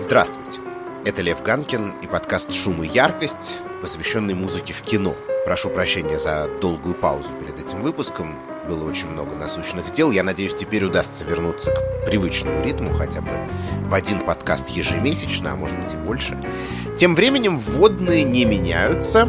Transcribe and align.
Здравствуйте. 0.00 0.60
Это 1.04 1.20
Лев 1.20 1.42
Ганкин 1.42 1.92
и 2.00 2.06
подкаст 2.06 2.54
«Шум 2.54 2.82
и 2.82 2.88
яркость», 2.88 3.58
посвященный 3.82 4.32
музыке 4.32 4.72
в 4.72 4.80
кино. 4.80 5.14
Прошу 5.44 5.68
прощения 5.68 6.18
за 6.18 6.48
долгую 6.62 6.94
паузу 6.94 7.28
перед 7.38 7.60
этим 7.60 7.82
выпуском. 7.82 8.34
Было 8.66 8.88
очень 8.88 9.08
много 9.08 9.36
насущных 9.36 9.92
дел. 9.92 10.10
Я 10.10 10.22
надеюсь, 10.22 10.54
теперь 10.54 10.86
удастся 10.86 11.22
вернуться 11.26 11.72
к 11.72 12.06
привычному 12.06 12.64
ритму 12.64 12.94
хотя 12.94 13.20
бы 13.20 13.30
в 13.84 13.92
один 13.92 14.20
подкаст 14.20 14.70
ежемесячно, 14.70 15.52
а 15.52 15.56
может 15.56 15.78
быть 15.78 15.92
и 15.92 15.98
больше. 15.98 16.42
Тем 16.96 17.14
временем 17.14 17.58
вводные 17.58 18.24
не 18.24 18.46
меняются. 18.46 19.28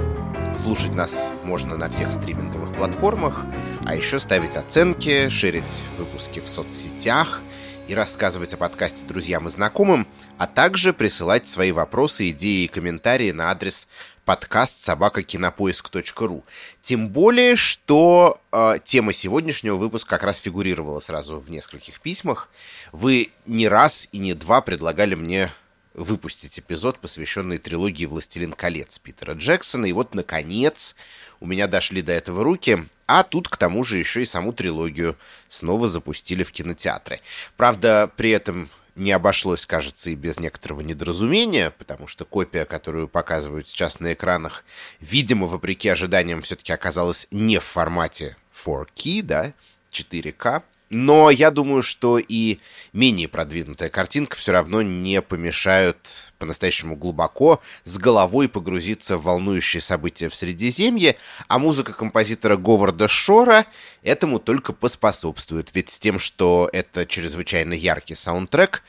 Слушать 0.55 0.95
нас 0.95 1.31
можно 1.43 1.75
на 1.75 1.89
всех 1.89 2.13
стриминговых 2.13 2.73
платформах, 2.75 3.45
а 3.85 3.93
еще 3.93 4.21
ставить 4.21 4.55
оценки, 4.55 5.27
шерить 5.27 5.81
выпуски 5.97 6.39
в 6.39 6.47
соцсетях– 6.47 7.41
и 7.91 7.95
рассказывать 7.95 8.53
о 8.53 8.57
подкасте 8.57 9.05
друзьям 9.05 9.49
и 9.49 9.51
знакомым, 9.51 10.07
а 10.37 10.47
также 10.47 10.93
присылать 10.93 11.49
свои 11.49 11.73
вопросы, 11.73 12.29
идеи 12.29 12.63
и 12.63 12.68
комментарии 12.69 13.32
на 13.32 13.51
адрес 13.51 13.89
подкаст 14.23 14.82
собакакинопоиск.ру. 14.82 16.46
Тем 16.82 17.09
более, 17.09 17.57
что 17.57 18.39
э, 18.54 18.77
тема 18.85 19.11
сегодняшнего 19.11 19.75
выпуска 19.75 20.11
как 20.11 20.23
раз 20.23 20.37
фигурировала 20.37 21.01
сразу 21.01 21.37
в 21.37 21.49
нескольких 21.49 21.99
письмах. 21.99 22.49
Вы 22.93 23.29
не 23.46 23.68
раз 23.68 24.07
и 24.13 24.19
не 24.19 24.35
два 24.35 24.61
предлагали 24.61 25.15
мне 25.15 25.51
выпустить 25.93 26.60
эпизод, 26.60 26.99
посвященный 26.99 27.57
трилогии 27.57 28.05
«Властелин 28.05 28.54
колец» 28.54 28.99
Питера 28.99 29.33
Джексона. 29.33 29.87
И 29.87 29.91
вот, 29.91 30.15
наконец, 30.15 30.96
у 31.41 31.45
меня 31.47 31.68
дошли 31.68 32.02
до 32.02 32.13
этого 32.13 32.44
руки. 32.44 32.86
А 33.08 33.23
тут, 33.23 33.49
к 33.49 33.58
тому 33.58 33.83
же, 33.83 33.97
еще 33.97 34.22
и 34.22 34.25
саму 34.25 34.53
трилогию 34.53 35.17
снова 35.49 35.89
запустили 35.89 36.44
в 36.44 36.52
кинотеатры. 36.53 37.19
Правда, 37.58 38.09
при 38.16 38.31
этом 38.31 38.69
не 38.95 39.11
обошлось, 39.11 39.66
кажется, 39.66 40.11
и 40.11 40.16
без 40.16 40.39
некоторого 40.39 40.81
недоразумения, 40.81 41.72
потому 41.72 42.08
что 42.08 42.23
копия, 42.23 42.66
которую 42.66 43.07
показывают 43.09 43.67
сейчас 43.67 43.99
на 43.99 44.13
экранах, 44.13 44.63
видимо, 44.99 45.47
вопреки 45.47 45.89
ожиданиям, 45.89 46.41
все-таки 46.41 46.71
оказалась 46.71 47.27
не 47.31 47.57
в 47.57 47.63
формате 47.63 48.38
4K, 48.53 49.21
да, 49.23 49.53
4К, 49.91 50.63
но 50.92 51.31
я 51.31 51.52
думаю, 51.52 51.81
что 51.81 52.20
и 52.20 52.59
менее 52.92 53.28
продвинутая 53.30 53.89
картинка 53.89 54.36
все 54.36 54.52
равно 54.52 54.81
не 54.81 55.22
помешают 55.22 55.97
по-настоящему 56.38 56.97
глубоко 56.97 57.61
с 57.86 57.97
головой 57.97 58.50
погрузиться 58.50 59.17
в 59.17 59.23
волнующие 59.23 59.81
события 59.81 60.28
в 60.28 60.36
Средиземье, 60.36 61.16
а 61.47 61.59
музыка 61.59 61.94
композитора 61.94 62.58
Говарда 62.58 63.08
Шора 63.08 63.66
этому 64.03 64.38
только 64.39 64.73
поспособствует, 64.73 65.73
ведь 65.73 65.89
с 65.89 65.97
тем, 65.97 66.19
что 66.19 66.69
это 66.72 67.06
чрезвычайно 67.06 67.73
яркий 67.73 68.16
саундтрек, 68.16 68.84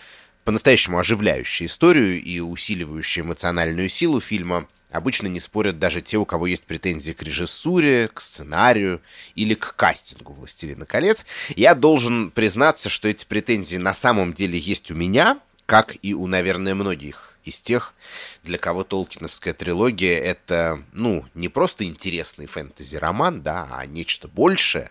по-настоящему 0.44 0.98
оживляющий 0.98 1.66
историю 1.66 2.20
и 2.20 2.40
усиливающий 2.40 3.22
эмоциональную 3.22 3.88
силу 3.88 4.20
фильма– 4.20 4.66
Обычно 4.92 5.26
не 5.26 5.40
спорят 5.40 5.78
даже 5.78 6.02
те, 6.02 6.18
у 6.18 6.26
кого 6.26 6.46
есть 6.46 6.64
претензии 6.64 7.12
к 7.12 7.22
режиссуре, 7.22 8.10
к 8.12 8.20
сценарию 8.20 9.00
или 9.34 9.54
к 9.54 9.74
кастингу 9.74 10.34
«Властелина 10.34 10.84
колец». 10.84 11.24
Я 11.56 11.74
должен 11.74 12.30
признаться, 12.30 12.90
что 12.90 13.08
эти 13.08 13.24
претензии 13.24 13.78
на 13.78 13.94
самом 13.94 14.34
деле 14.34 14.58
есть 14.58 14.90
у 14.90 14.94
меня, 14.94 15.38
как 15.64 15.96
и 16.02 16.12
у, 16.12 16.26
наверное, 16.26 16.74
многих 16.74 17.31
из 17.44 17.60
тех, 17.60 17.94
для 18.42 18.58
кого 18.58 18.84
Толкиновская 18.84 19.52
трилогия— 19.54 20.18
это, 20.20 20.82
ну, 20.92 21.24
не 21.34 21.48
просто 21.48 21.84
интересный 21.84 22.46
фэнтези-роман, 22.46 23.42
да, 23.42 23.68
а 23.70 23.84
нечто 23.86 24.28
большее. 24.28 24.90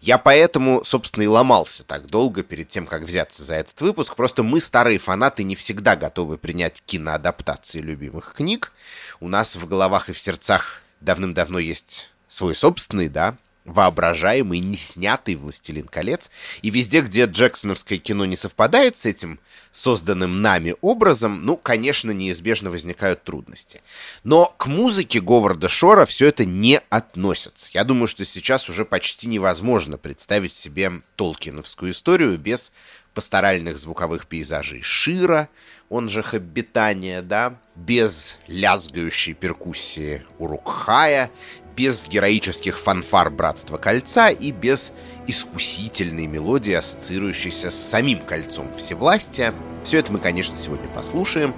Я 0.00 0.18
поэтому, 0.18 0.84
собственно, 0.84 1.24
и 1.24 1.26
ломался 1.26 1.84
так 1.84 2.06
долго 2.06 2.42
перед 2.42 2.68
тем, 2.68 2.86
как 2.86 3.02
взяться 3.02 3.42
за 3.42 3.54
этот 3.54 3.80
выпуск. 3.80 4.14
Просто 4.14 4.42
мы, 4.42 4.60
старые 4.60 4.98
фанаты, 4.98 5.42
не 5.44 5.56
всегда 5.56 5.96
готовы 5.96 6.38
принять 6.38 6.82
киноадаптации 6.86 7.80
любимых 7.80 8.34
книг. 8.34 8.72
У 9.20 9.28
нас 9.28 9.56
в 9.56 9.66
головах 9.66 10.08
и 10.08 10.12
в 10.12 10.18
сердцах 10.18 10.82
давным-давно 11.00 11.58
есть 11.58 12.10
свой 12.28 12.54
собственный, 12.54 13.08
да, 13.08 13.36
воображаемый, 13.72 14.58
не 14.60 14.76
снятый 14.76 15.34
«Властелин 15.34 15.86
колец». 15.86 16.30
И 16.62 16.70
везде, 16.70 17.00
где 17.00 17.24
джексоновское 17.24 17.98
кино 17.98 18.24
не 18.24 18.36
совпадает 18.36 18.96
с 18.96 19.06
этим 19.06 19.38
созданным 19.70 20.42
нами 20.42 20.74
образом, 20.80 21.44
ну, 21.44 21.56
конечно, 21.56 22.10
неизбежно 22.10 22.70
возникают 22.70 23.22
трудности. 23.24 23.80
Но 24.24 24.54
к 24.56 24.66
музыке 24.66 25.20
Говарда 25.20 25.68
Шора 25.68 26.06
все 26.06 26.28
это 26.28 26.44
не 26.44 26.80
относится. 26.90 27.70
Я 27.74 27.84
думаю, 27.84 28.08
что 28.08 28.24
сейчас 28.24 28.68
уже 28.68 28.84
почти 28.84 29.28
невозможно 29.28 29.98
представить 29.98 30.52
себе 30.52 31.02
толкиновскую 31.16 31.92
историю 31.92 32.38
без 32.38 32.72
пасторальных 33.14 33.78
звуковых 33.78 34.26
пейзажей 34.26 34.82
Шира, 34.82 35.48
он 35.88 36.08
же 36.08 36.22
Хоббитания, 36.22 37.22
да, 37.22 37.58
без 37.78 38.38
лязгающей 38.48 39.34
перкуссии 39.34 40.24
Урукхая, 40.38 41.30
без 41.76 42.08
героических 42.08 42.78
фанфар 42.78 43.30
Братства 43.30 43.76
Кольца 43.76 44.30
и 44.30 44.50
без 44.50 44.92
искусительной 45.28 46.26
мелодии, 46.26 46.72
ассоциирующейся 46.72 47.70
с 47.70 47.76
самим 47.76 48.20
Кольцом 48.26 48.74
Всевластия. 48.74 49.54
Все 49.84 49.98
это 49.98 50.12
мы, 50.12 50.18
конечно, 50.18 50.56
сегодня 50.56 50.88
послушаем 50.88 51.54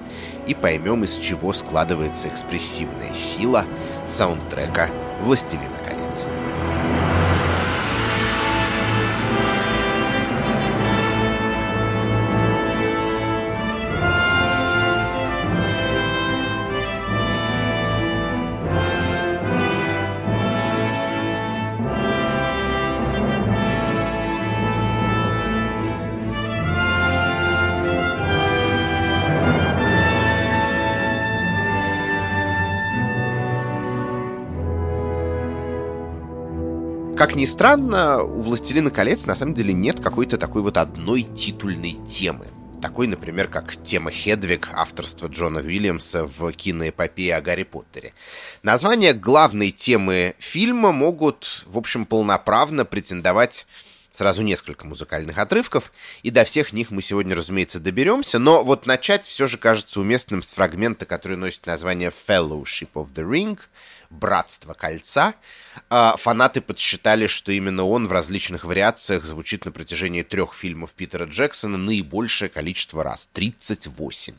и 0.47 0.55
поймем, 0.55 1.05
из 1.05 1.17
чего 1.17 1.55
складывается 1.55 2.29
экспрессивная 2.29 3.15
сила 3.15 3.65
саундтрека 4.07 4.91
«Властелина 5.23 5.79
колец». 5.89 6.27
Как 6.27 7.00
ни 37.41 37.47
странно, 37.47 38.23
у 38.23 38.43
«Властелина 38.43 38.91
колец» 38.91 39.25
на 39.25 39.35
самом 39.35 39.55
деле 39.55 39.73
нет 39.73 39.99
какой-то 39.99 40.37
такой 40.37 40.61
вот 40.61 40.77
одной 40.77 41.23
титульной 41.23 41.97
темы. 42.07 42.45
Такой, 42.83 43.07
например, 43.07 43.49
как 43.49 43.83
тема 43.83 44.11
Хедвиг 44.11 44.69
авторства 44.75 45.27
Джона 45.27 45.61
Уильямса 45.61 46.27
в 46.27 46.53
киноэпопее 46.53 47.37
о 47.37 47.41
Гарри 47.41 47.63
Поттере. 47.63 48.13
Названия 48.63 49.15
главной 49.15 49.71
темы 49.71 50.35
фильма 50.39 50.93
могут, 50.93 51.65
в 51.65 51.79
общем, 51.79 52.05
полноправно 52.05 52.85
претендовать 52.85 53.67
сразу 54.13 54.43
несколько 54.43 54.87
музыкальных 54.87 55.39
отрывков, 55.39 55.93
и 56.23 56.31
до 56.31 56.45
всех 56.45 56.73
них 56.73 56.91
мы 56.91 57.03
сегодня, 57.03 57.35
разумеется, 57.37 57.81
доберемся, 57.81 58.39
но 58.39 58.63
вот 58.65 58.87
начать 58.87 59.25
все 59.25 59.47
же 59.47 59.57
кажется 59.57 60.01
уместным 60.01 60.43
с 60.43 60.53
фрагмента, 60.53 61.07
который 61.07 61.37
носит 61.37 61.67
название 61.67 62.11
Fellowship 62.11 62.91
of 62.95 63.13
the 63.13 63.25
Ring, 63.25 63.59
Братство 64.11 64.75
кольца. 64.75 65.35
А, 65.89 66.17
фанаты 66.17 66.61
подсчитали, 66.61 67.29
что 67.29 67.53
именно 67.53 67.85
он 67.85 68.09
в 68.09 68.13
различных 68.13 68.65
вариациях 68.65 69.25
звучит 69.25 69.65
на 69.65 69.71
протяжении 69.71 70.23
трех 70.23 70.53
фильмов 70.55 70.95
Питера 70.95 71.27
Джексона 71.27 71.79
наибольшее 71.79 72.49
количество 72.49 73.05
раз— 73.05 73.29
38. 73.33 74.35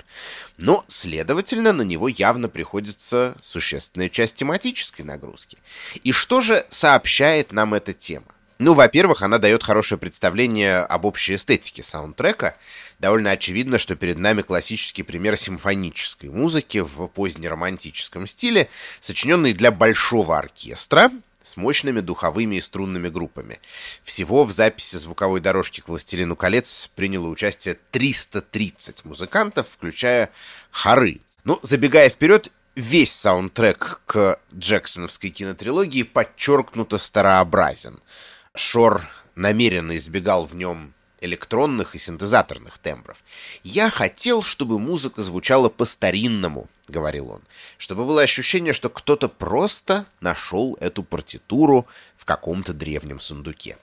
Но, 0.57 0.83
следовательно, 0.89 1.71
на 1.71 1.83
него 1.83 2.09
явно 2.09 2.49
приходится 2.49 3.37
существенная 3.41 4.09
часть 4.09 4.35
тематической 4.35 5.05
нагрузки. 5.05 5.57
И 6.03 6.11
что 6.11 6.41
же 6.41 6.65
сообщает 6.69 7.53
нам 7.53 7.73
эта 7.73 7.93
тема? 7.93 8.25
Ну, 8.61 8.75
во-первых, 8.75 9.23
она 9.23 9.39
дает 9.39 9.63
хорошее 9.63 9.97
представление 9.97 10.81
об 10.81 11.05
общей 11.05 11.33
эстетике 11.33 11.81
саундтрека. 11.81 12.55
Довольно 12.99 13.31
очевидно, 13.31 13.79
что 13.79 13.95
перед 13.95 14.19
нами 14.19 14.43
классический 14.43 15.01
пример 15.01 15.35
симфонической 15.35 16.29
музыки 16.29 16.77
в 16.77 17.07
позднеромантическом 17.07 18.27
стиле, 18.27 18.69
сочиненный 18.99 19.53
для 19.53 19.71
большого 19.71 20.37
оркестра, 20.37 21.09
с 21.41 21.57
мощными 21.57 22.01
духовыми 22.01 22.57
и 22.57 22.61
струнными 22.61 23.09
группами. 23.09 23.57
Всего 24.03 24.43
в 24.43 24.51
записи 24.51 24.97
звуковой 24.97 25.39
дорожки 25.39 25.81
к 25.81 25.89
«Властелину 25.89 26.35
колец» 26.35 26.91
приняло 26.93 27.29
участие 27.29 27.79
330 27.89 29.05
музыкантов, 29.05 29.69
включая 29.71 30.29
хоры. 30.69 31.21
Ну, 31.45 31.57
забегая 31.63 32.09
вперед, 32.09 32.51
весь 32.75 33.11
саундтрек 33.11 34.01
к 34.05 34.39
Джексоновской 34.55 35.31
кинотрилогии 35.31 36.03
подчеркнуто 36.03 36.99
старообразен— 36.99 37.99
Шор 38.55 39.07
намеренно 39.35 39.95
избегал 39.95 40.45
в 40.45 40.55
нем 40.55 40.93
электронных 41.21 41.95
и 41.95 41.99
синтезаторных 41.99 42.79
тембров. 42.79 43.23
«Я 43.63 43.89
хотел, 43.89 44.41
чтобы 44.41 44.79
музыка 44.79 45.23
звучала 45.23 45.69
по-старинному»,— 45.69 46.67
говорил 46.87 47.29
он, 47.29 47.41
«чтобы 47.77 48.05
было 48.05 48.23
ощущение, 48.23 48.73
что 48.73 48.89
кто-то 48.89 49.29
просто 49.29 50.05
нашел 50.19 50.75
эту 50.81 51.03
партитуру 51.03 51.87
в 52.17 52.25
каком-то 52.25 52.73
древнем 52.73 53.19
сундуке». 53.19 53.77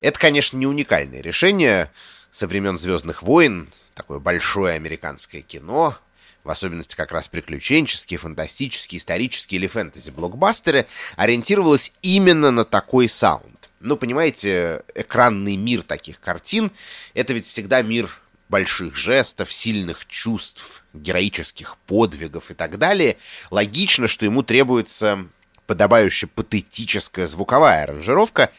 Это, 0.00 0.18
конечно, 0.18 0.56
не 0.56 0.66
уникальное 0.66 1.20
решение. 1.20 1.90
Со 2.30 2.46
времен 2.46 2.78
«Звездных 2.78 3.22
войн» 3.22 3.68
такое 3.94 4.20
большое 4.20 4.74
американское 4.74 5.40
кино, 5.40 5.96
в 6.44 6.50
особенности 6.50 6.94
как 6.94 7.10
раз 7.10 7.26
приключенческие, 7.28 8.18
фантастические, 8.18 8.98
исторические 8.98 9.58
или 9.58 9.66
фэнтези-блокбастеры, 9.66 10.86
ориентировалась 11.16 11.92
именно 12.02 12.52
на 12.52 12.64
такой 12.64 13.08
саунд. 13.08 13.55
Ну, 13.80 13.96
понимаете, 13.96 14.82
экранный 14.94 15.56
мир 15.56 15.82
таких 15.82 16.20
картин— 16.20 16.70
это 17.14 17.32
ведь 17.34 17.46
всегда 17.46 17.82
мир 17.82 18.20
больших 18.48 18.94
жестов, 18.94 19.52
сильных 19.52 20.06
чувств, 20.06 20.82
героических 20.94 21.76
подвигов 21.86 22.50
и 22.50 22.54
так 22.54 22.78
далее. 22.78 23.16
Логично, 23.50 24.08
что 24.08 24.24
ему 24.24 24.42
требуется 24.42 25.26
подобающая 25.66 26.28
патетическая 26.28 27.26
звуковая 27.26 27.84
аранжировка, 27.84 28.50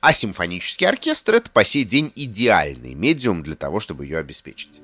а 0.00 0.12
симфонический 0.12 0.86
оркестр— 0.86 1.34
это 1.36 1.50
по 1.50 1.64
сей 1.64 1.84
день 1.84 2.12
идеальный 2.14 2.94
медиум 2.94 3.42
для 3.42 3.54
того, 3.54 3.80
чтобы 3.80 4.04
ее 4.04 4.18
обеспечить. 4.18 4.82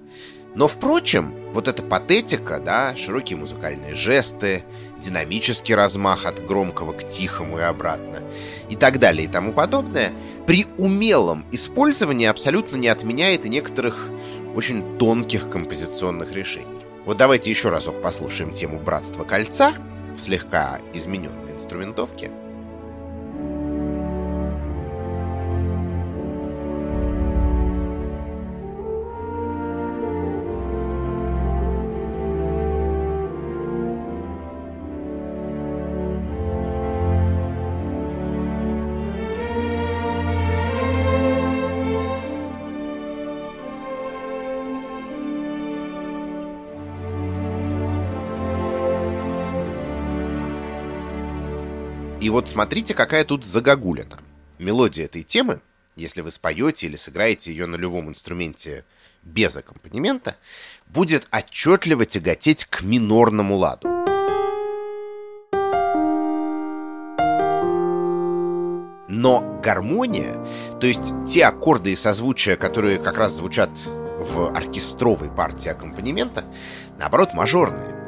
Но, 0.54 0.68
впрочем, 0.68 1.34
вот 1.52 1.66
эта 1.66 1.82
патетика, 1.82 2.58
да, 2.58 2.94
широкие 2.96 3.38
музыкальные 3.38 3.94
жесты, 3.94 4.64
динамический 4.98 5.74
размах 5.74 6.26
от 6.26 6.44
громкого 6.44 6.92
к 6.92 7.08
тихому 7.08 7.58
и 7.58 7.62
обратно, 7.62 8.18
и 8.68 8.76
так 8.76 8.98
далее 8.98 9.26
и 9.26 9.30
тому 9.30 9.52
подобное, 9.52 10.12
при 10.46 10.66
умелом 10.76 11.46
использовании 11.52 12.26
абсолютно 12.26 12.76
не 12.76 12.88
отменяет 12.88 13.46
и 13.46 13.48
некоторых 13.48 14.08
очень 14.54 14.98
тонких 14.98 15.48
композиционных 15.48 16.32
решений. 16.32 16.66
Вот 17.06 17.16
давайте 17.16 17.50
еще 17.50 17.70
разок 17.70 18.02
послушаем 18.02 18.52
тему 18.52 18.78
«Братства 18.78 19.24
кольца» 19.24 19.72
в 20.14 20.20
слегка 20.20 20.78
измененной 20.92 21.52
инструментовке— 21.52 22.30
И 52.22 52.30
вот 52.30 52.48
смотрите, 52.48 52.94
какая 52.94 53.24
тут 53.24 53.44
загогулина. 53.44 54.20
Мелодия 54.60 55.06
этой 55.06 55.24
темы, 55.24 55.60
если 55.96 56.20
вы 56.20 56.30
споете 56.30 56.86
или 56.86 56.94
сыграете 56.94 57.50
ее 57.50 57.66
на 57.66 57.74
любом 57.74 58.08
инструменте 58.08 58.84
без 59.24 59.56
аккомпанемента, 59.56 60.36
будет 60.86 61.26
отчетливо 61.32 62.06
тяготеть 62.06 62.66
к 62.66 62.82
минорному 62.82 63.56
ладу. 63.56 63.88
Но 69.08 69.60
гармония, 69.60 70.46
то 70.80 70.86
есть 70.86 71.12
те 71.26 71.46
аккорды 71.46 71.90
и 71.90 71.96
созвучия, 71.96 72.54
которые 72.54 73.00
как 73.00 73.18
раз 73.18 73.32
звучат 73.32 73.70
в 73.84 74.56
оркестровой 74.56 75.28
партии 75.28 75.70
аккомпанемента, 75.70 76.44
наоборот, 77.00 77.30
мажорные. 77.34 78.01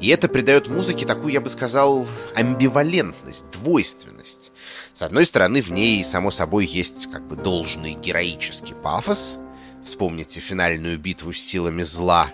И 0.00 0.08
это 0.08 0.28
придает 0.28 0.68
музыке 0.68 1.06
такую, 1.06 1.32
я 1.32 1.40
бы 1.40 1.48
сказал, 1.48 2.06
амбивалентность, 2.34 3.50
двойственность. 3.50 4.52
С 4.94 5.02
одной 5.02 5.26
стороны, 5.26 5.62
в 5.62 5.70
ней, 5.70 6.04
само 6.04 6.30
собой, 6.30 6.66
есть 6.66 7.10
как 7.10 7.26
бы 7.26 7.36
должный 7.36 7.94
героический 7.94 8.74
пафос. 8.74 9.38
Вспомните 9.84 10.40
финальную 10.40 10.98
битву 10.98 11.32
с 11.32 11.38
силами 11.38 11.82
зла, 11.82 12.30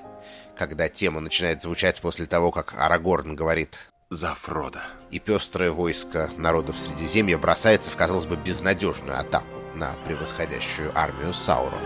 когда 0.57 0.89
тема 0.89 1.21
начинает 1.21 1.63
звучать 1.63 2.01
после 2.01 2.27
того, 2.27 2.51
как 2.51 2.75
Арагорн 2.79 3.37
говорит 3.37 3.91
«За 4.11 4.35
Фрода». 4.35 4.83
И 5.11 5.19
пестрое 5.19 5.71
войско 5.71 6.31
народов 6.39 6.79
Средиземья 6.79 7.37
бросается 7.37 7.91
в, 7.91 7.97
казалось 7.97 8.27
бы, 8.27 8.37
безнадежную 8.37 9.19
атаку 9.19 9.47
на 9.75 9.93
превосходящую 10.07 10.91
армию 10.99 11.35
Саурона. 11.35 11.83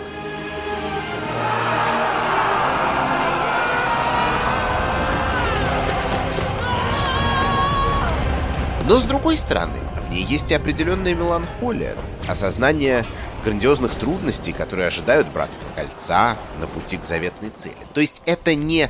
Но 8.88 9.00
с 9.00 9.02
другой 9.02 9.36
стороны, 9.36 9.80
в 10.06 10.12
ней 10.12 10.24
есть 10.24 10.52
и 10.52 10.54
определенная 10.54 11.12
меланхолия, 11.12 11.96
осознание 12.28 13.04
грандиозных 13.42 13.92
трудностей, 13.96 14.52
которые 14.52 14.86
ожидают 14.86 15.26
Братство 15.26 15.66
Кольца 15.74 16.36
на 16.60 16.68
пути 16.68 16.96
к 16.96 17.04
заветной 17.04 17.50
цели. 17.50 17.74
То 17.94 18.00
есть 18.00 18.22
это 18.26 18.54
не 18.54 18.88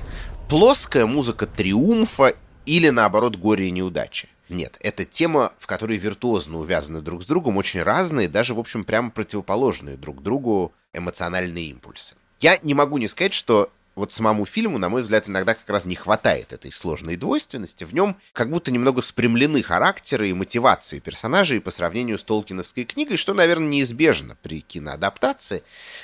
плоская 0.51 1.07
музыка 1.07 1.47
триумфа 1.47 2.35
или, 2.67 2.91
наоборот, 2.91 3.37
горе 3.37 3.69
и 3.69 3.71
неудачи. 3.71 4.29
Нет, 4.51 4.77
это 4.81 5.07
тема, 5.07 5.53
в 5.59 5.67
которой 5.67 5.97
виртуозно 5.97 6.59
увязаны 6.59 7.01
друг 7.01 7.23
с 7.23 7.27
другом 7.27 7.57
очень 7.57 7.83
разные, 7.83 8.29
даже, 8.29 8.53
в 8.53 8.59
общем, 8.59 8.85
прямо 8.85 9.11
противоположные 9.11 9.97
друг 9.97 10.23
другу 10.23 10.75
эмоциональные 10.93 11.71
импульсы. 11.71 12.17
Я 12.41 12.59
не 12.63 12.75
могу 12.75 12.99
не 12.99 13.09
сказать, 13.09 13.33
что 13.33 13.71
вот 13.97 14.13
самому 14.13 14.45
фильму, 14.45 14.77
на 14.79 14.91
мой 14.91 15.03
взгляд, 15.03 15.29
иногда 15.29 15.55
как 15.55 15.69
раз 15.69 15.87
не 15.87 15.97
хватает 15.97 16.53
этой 16.53 16.71
сложной 16.71 17.17
двойственности. 17.17 17.85
В 17.85 17.95
нем 17.95 18.17
как 18.35 18.51
будто 18.51 18.71
немного 18.71 19.01
спрямлены 19.01 19.63
характеры 19.63 20.29
и 20.29 20.35
мотивации 20.35 21.01
персонажей 21.01 21.63
по 21.63 21.71
сравнению 21.71 22.19
с 22.19 22.25
Толкиновской 22.25 22.85
книгой, 22.85 23.17
что, 23.17 23.33
наверное, 23.33 23.69
неизбежно 23.69 24.37
при 24.43 24.61
киноадаптации. 24.61 25.63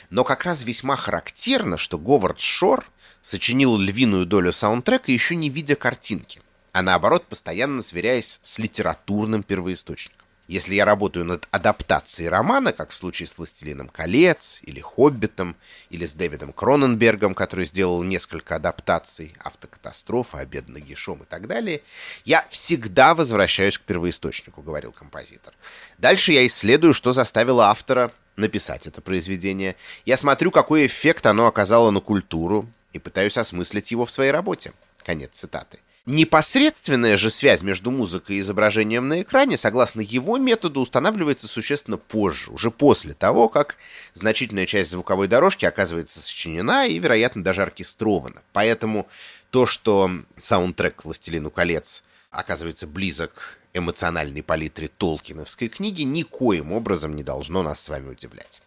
Но 0.09 0.25
как 0.25 0.45
раз 0.45 0.65
весьма 0.65 0.97
характерно, 0.97 1.77
что 1.77 1.99
Говард 1.99 2.41
Шор 2.41 2.91
сочинил 3.21 3.77
львиную 3.77 4.25
долю 4.25 4.53
саундтрека, 4.53 5.13
еще 5.13 5.37
не 5.37 5.51
видя 5.51 5.77
картинки, 5.77 6.41
а 6.73 6.81
наоборот, 6.81 7.27
постоянно 7.27 7.83
сверяясь 7.83 8.41
с 8.43 8.59
литературным 8.59 9.43
первоисточником. 9.43 10.22
Если 10.49 10.75
я 10.75 10.85
работаю 10.85 11.25
над 11.25 11.47
адаптацией 11.51 12.29
романа, 12.29 12.73
как 12.73 12.91
в 12.91 12.97
случае 12.97 13.27
с 13.29 13.39
«Властелином 13.39 13.89
колец», 13.89 14.61
или 14.63 14.81
«Хоббитом», 14.81 15.57
или 15.89 16.05
с 16.05 16.15
Дэвидом 16.15 16.53
Кроненбергом, 16.53 17.35
который 17.35 17.65
сделал 17.65 18.03
несколько 18.03 18.57
адаптаций, 18.57 19.35
«Автокатастрофа», 19.39 20.39
«Обед 20.39 20.69
на 20.69 20.81
Гишом» 20.81 21.23
и 21.23 21.27
так 21.27 21.47
далее, 21.47 21.83
я 22.25 22.45
всегда 22.51 23.15
возвращаюсь 23.15 23.79
к 23.79 23.83
первоисточнику, 23.83 24.63
говорил 24.63 24.93
композитор. 24.93 25.55
Дальше 25.99 26.33
я 26.33 26.45
исследую, 26.47 26.93
что 26.93 27.13
заставило 27.13 27.69
автора 27.69 28.11
написать 28.37 28.87
это 28.87 29.01
произведение. 29.01 29.77
Я 30.05 30.17
смотрю, 30.17 30.51
какой 30.51 30.87
эффект 30.87 31.27
оно 31.27 31.47
оказало 31.47 31.91
на 31.91 32.01
культуру, 32.01 32.69
и 32.93 32.99
пытаюсь 32.99 33.39
осмыслить 33.39 33.91
его 33.91 34.05
в 34.05 34.11
своей 34.11 34.31
работе. 34.31 34.73
Конец 35.05 35.31
цитаты. 35.33 35.79
Непосредственная 36.05 37.17
же 37.17 37.31
связь 37.31 37.63
между 37.63 37.93
музыкой 37.93 38.37
и 38.37 38.41
изображением 38.41 39.07
на 39.07 39.23
экране, 39.23 39.57
согласно 39.57 40.01
его 40.01 40.37
методу, 40.37 40.81
устанавливается 40.81 41.47
существенно 41.47 41.97
позже, 41.97 42.51
уже 42.51 42.73
после 42.73 43.15
того, 43.15 43.49
как 43.49 43.77
значительная 44.13 44.67
часть 44.67 44.91
звуковой 44.91 45.29
дорожки 45.29 45.65
оказывается 45.65 46.21
сочинена 46.21 46.87
и, 46.87 46.99
вероятно, 46.99 47.45
даже 47.45 47.63
оркестрована. 47.63 48.43
Поэтому 48.53 49.07
то, 49.51 49.65
что 49.65 50.11
саундтрек 50.41 51.05
«Властелину 51.05 51.53
колец» 51.53 52.03
оказывается 52.33 52.89
близок 52.89 53.61
эмоциональной 53.73 54.43
палитре 54.43 54.89
Толкиновской 54.89 55.69
книги, 55.69 56.03
никоим 56.03 56.73
образом 56.73 57.15
не 57.15 57.23
должно 57.23 57.63
нас 57.63 57.81
с 57.81 57.89
вами 57.89 58.11
удивлять. 58.11 58.61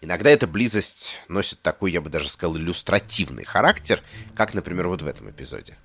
Иногда 0.00 0.30
эта 0.30 0.48
близость 0.48 1.20
носит 1.28 1.62
такой, 1.62 1.92
я 1.92 2.00
бы 2.00 2.10
даже 2.10 2.28
сказал, 2.28 2.56
иллюстративный 2.56 3.44
характер, 3.44 4.02
как, 4.34 4.52
например, 4.52 4.88
вот 4.88 5.02
в 5.02 5.06
этом 5.06 5.30
эпизоде. 5.30 5.76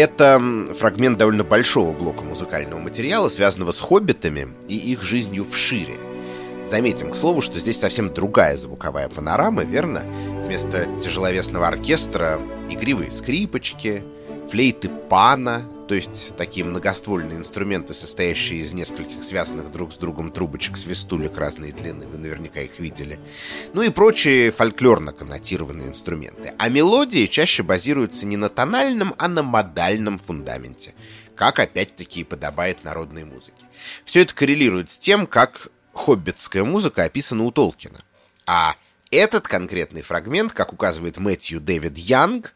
Это 0.00 0.40
фрагмент 0.78 1.18
довольно 1.18 1.44
большого 1.44 1.92
блока 1.92 2.24
музыкального 2.24 2.80
материала, 2.80 3.28
связанного 3.28 3.70
с 3.70 3.80
хоббитами 3.80 4.48
и 4.66 4.74
их 4.74 5.02
жизнью 5.02 5.44
в 5.44 5.54
Шире. 5.54 5.96
Заметим, 6.64 7.10
к 7.10 7.16
слову, 7.16 7.42
что 7.42 7.58
здесь 7.58 7.78
совсем 7.78 8.14
другая 8.14 8.56
звуковая 8.56 9.10
панорама, 9.10 9.62
верно? 9.62 10.02
Вместо 10.42 10.86
тяжеловесного 10.98 11.68
оркестра 11.68 12.40
игривые 12.70 13.10
скрипочки, 13.10 14.02
флейты 14.50 14.88
пана, 14.88 15.64
то 15.86 15.94
есть 15.94 16.36
такие 16.36 16.64
многоствольные 16.64 17.38
инструменты, 17.38 17.94
состоящие 17.94 18.60
из 18.60 18.72
нескольких 18.72 19.22
связанных 19.22 19.70
друг 19.70 19.92
с 19.92 19.96
другом 19.96 20.32
трубочек, 20.32 20.76
свистулек 20.76 21.36
разной 21.36 21.70
длины, 21.70 22.06
вы 22.06 22.18
наверняка 22.18 22.60
их 22.60 22.80
видели, 22.80 23.20
ну 23.74 23.82
и 23.82 23.90
прочие 23.90 24.50
фольклорно 24.50 25.12
коннотированные 25.12 25.88
инструменты. 25.88 26.52
А 26.58 26.68
мелодии 26.68 27.26
чаще 27.26 27.62
базируются 27.62 28.26
не 28.26 28.36
на 28.36 28.48
тональном, 28.48 29.14
а 29.18 29.28
на 29.28 29.44
модальном 29.44 30.18
фундаменте, 30.18 30.94
как 31.36 31.60
опять-таки 31.60 32.20
и 32.20 32.24
подобает 32.24 32.82
народной 32.82 33.24
музыке. 33.24 33.64
Все 34.04 34.22
это 34.22 34.34
коррелирует 34.34 34.90
с 34.90 34.98
тем, 34.98 35.28
как 35.28 35.68
хоббитская 35.92 36.64
музыка 36.64 37.04
описана 37.04 37.44
у 37.44 37.52
Толкина. 37.52 38.00
А 38.46 38.74
этот 39.12 39.46
конкретный 39.46 40.02
фрагмент, 40.02 40.52
как 40.52 40.72
указывает 40.72 41.18
Мэтью 41.18 41.60
Дэвид 41.60 41.98
Янг, 41.98 42.54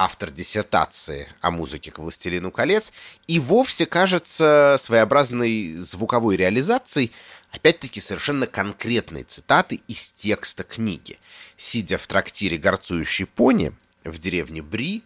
автор 0.00 0.30
диссертации 0.30 1.28
о 1.42 1.50
музыке 1.50 1.90
к 1.90 1.98
«Властелину 1.98 2.50
колец», 2.50 2.90
и 3.26 3.38
вовсе 3.38 3.84
кажется 3.84 4.76
своеобразной 4.78 5.74
звуковой 5.74 6.38
реализацией, 6.38 7.12
опять-таки 7.52 8.00
совершенно 8.00 8.46
конкретной 8.46 9.24
цитаты 9.24 9.82
из 9.88 10.10
текста 10.16 10.64
книги. 10.64 11.18
Сидя 11.58 11.98
в 11.98 12.06
трактире 12.06 12.56
«Горцующий 12.56 13.26
пони» 13.26 13.72
в 14.04 14.16
деревне 14.18 14.62
Бри, 14.62 15.02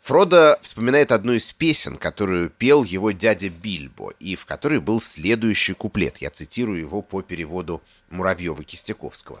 Фродо 0.00 0.56
вспоминает 0.62 1.12
одну 1.12 1.34
из 1.34 1.52
песен, 1.52 1.98
которую 1.98 2.48
пел 2.48 2.84
его 2.84 3.10
дядя 3.10 3.50
Бильбо, 3.50 4.14
и 4.18 4.34
в 4.34 4.46
которой 4.46 4.80
был 4.80 5.02
следующий 5.02 5.74
куплет. 5.74 6.18
Я 6.18 6.30
цитирую 6.30 6.78
его 6.78 7.02
по 7.02 7.20
переводу 7.20 7.82
Муравьева-Кистяковского. 8.10 9.40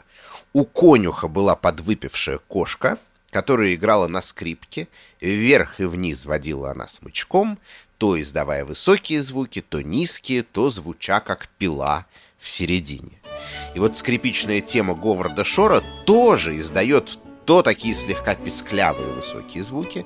«У 0.52 0.66
конюха 0.66 1.28
была 1.28 1.56
подвыпившая 1.56 2.38
кошка, 2.48 2.98
которая 3.30 3.74
играла 3.74 4.08
на 4.08 4.22
скрипке, 4.22 4.88
вверх 5.20 5.80
и 5.80 5.84
вниз 5.84 6.24
водила 6.24 6.70
она 6.70 6.88
смычком, 6.88 7.58
то 7.98 8.20
издавая 8.20 8.64
высокие 8.64 9.22
звуки, 9.22 9.60
то 9.60 9.82
низкие, 9.82 10.42
то 10.42 10.70
звуча 10.70 11.20
как 11.20 11.48
пила 11.58 12.06
в 12.38 12.48
середине. 12.48 13.20
И 13.74 13.78
вот 13.78 13.96
скрипичная 13.96 14.60
тема 14.60 14.94
Говарда 14.94 15.44
Шора 15.44 15.82
тоже 16.04 16.56
издает 16.56 17.18
то 17.44 17.62
такие 17.62 17.94
слегка 17.94 18.34
песклявые 18.34 19.10
высокие 19.12 19.64
звуки, 19.64 20.04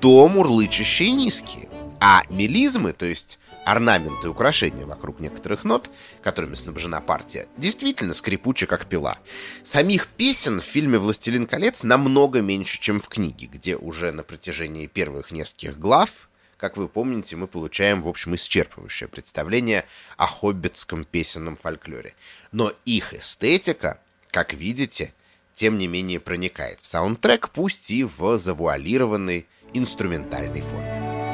то 0.00 0.26
мурлычащие 0.28 1.12
низкие. 1.12 1.68
А 2.04 2.24
мелизмы, 2.30 2.92
то 2.94 3.06
есть 3.06 3.38
орнаменты 3.64 4.26
и 4.26 4.30
украшения 4.30 4.86
вокруг 4.86 5.20
некоторых 5.20 5.62
нот, 5.62 5.88
которыми 6.20 6.54
снабжена 6.54 7.00
партия, 7.00 7.46
действительно 7.56 8.12
скрипуча, 8.12 8.66
как 8.66 8.86
пила. 8.86 9.18
Самих 9.62 10.08
песен 10.08 10.60
в 10.60 10.64
фильме 10.64 10.98
«Властелин 10.98 11.46
колец» 11.46 11.84
намного 11.84 12.40
меньше, 12.40 12.80
чем 12.80 13.00
в 13.00 13.06
книге, 13.06 13.46
где 13.46 13.76
уже 13.76 14.10
на 14.10 14.24
протяжении 14.24 14.88
первых 14.88 15.30
нескольких 15.30 15.78
глав, 15.78 16.28
как 16.56 16.76
вы 16.76 16.88
помните, 16.88 17.36
мы 17.36 17.46
получаем, 17.46 18.02
в 18.02 18.08
общем, 18.08 18.34
исчерпывающее 18.34 19.06
представление 19.06 19.84
о 20.16 20.26
хоббитском 20.26 21.04
песенном 21.04 21.54
фольклоре. 21.54 22.14
Но 22.50 22.72
их 22.84 23.14
эстетика, 23.14 24.00
как 24.32 24.54
видите, 24.54 25.14
тем 25.54 25.78
не 25.78 25.86
менее 25.86 26.18
проникает 26.18 26.80
в 26.80 26.86
саундтрек, 26.86 27.50
пусть 27.50 27.92
и 27.92 28.02
в 28.02 28.38
завуалированной 28.38 29.46
инструментальной 29.72 30.62
форме. 30.62 31.31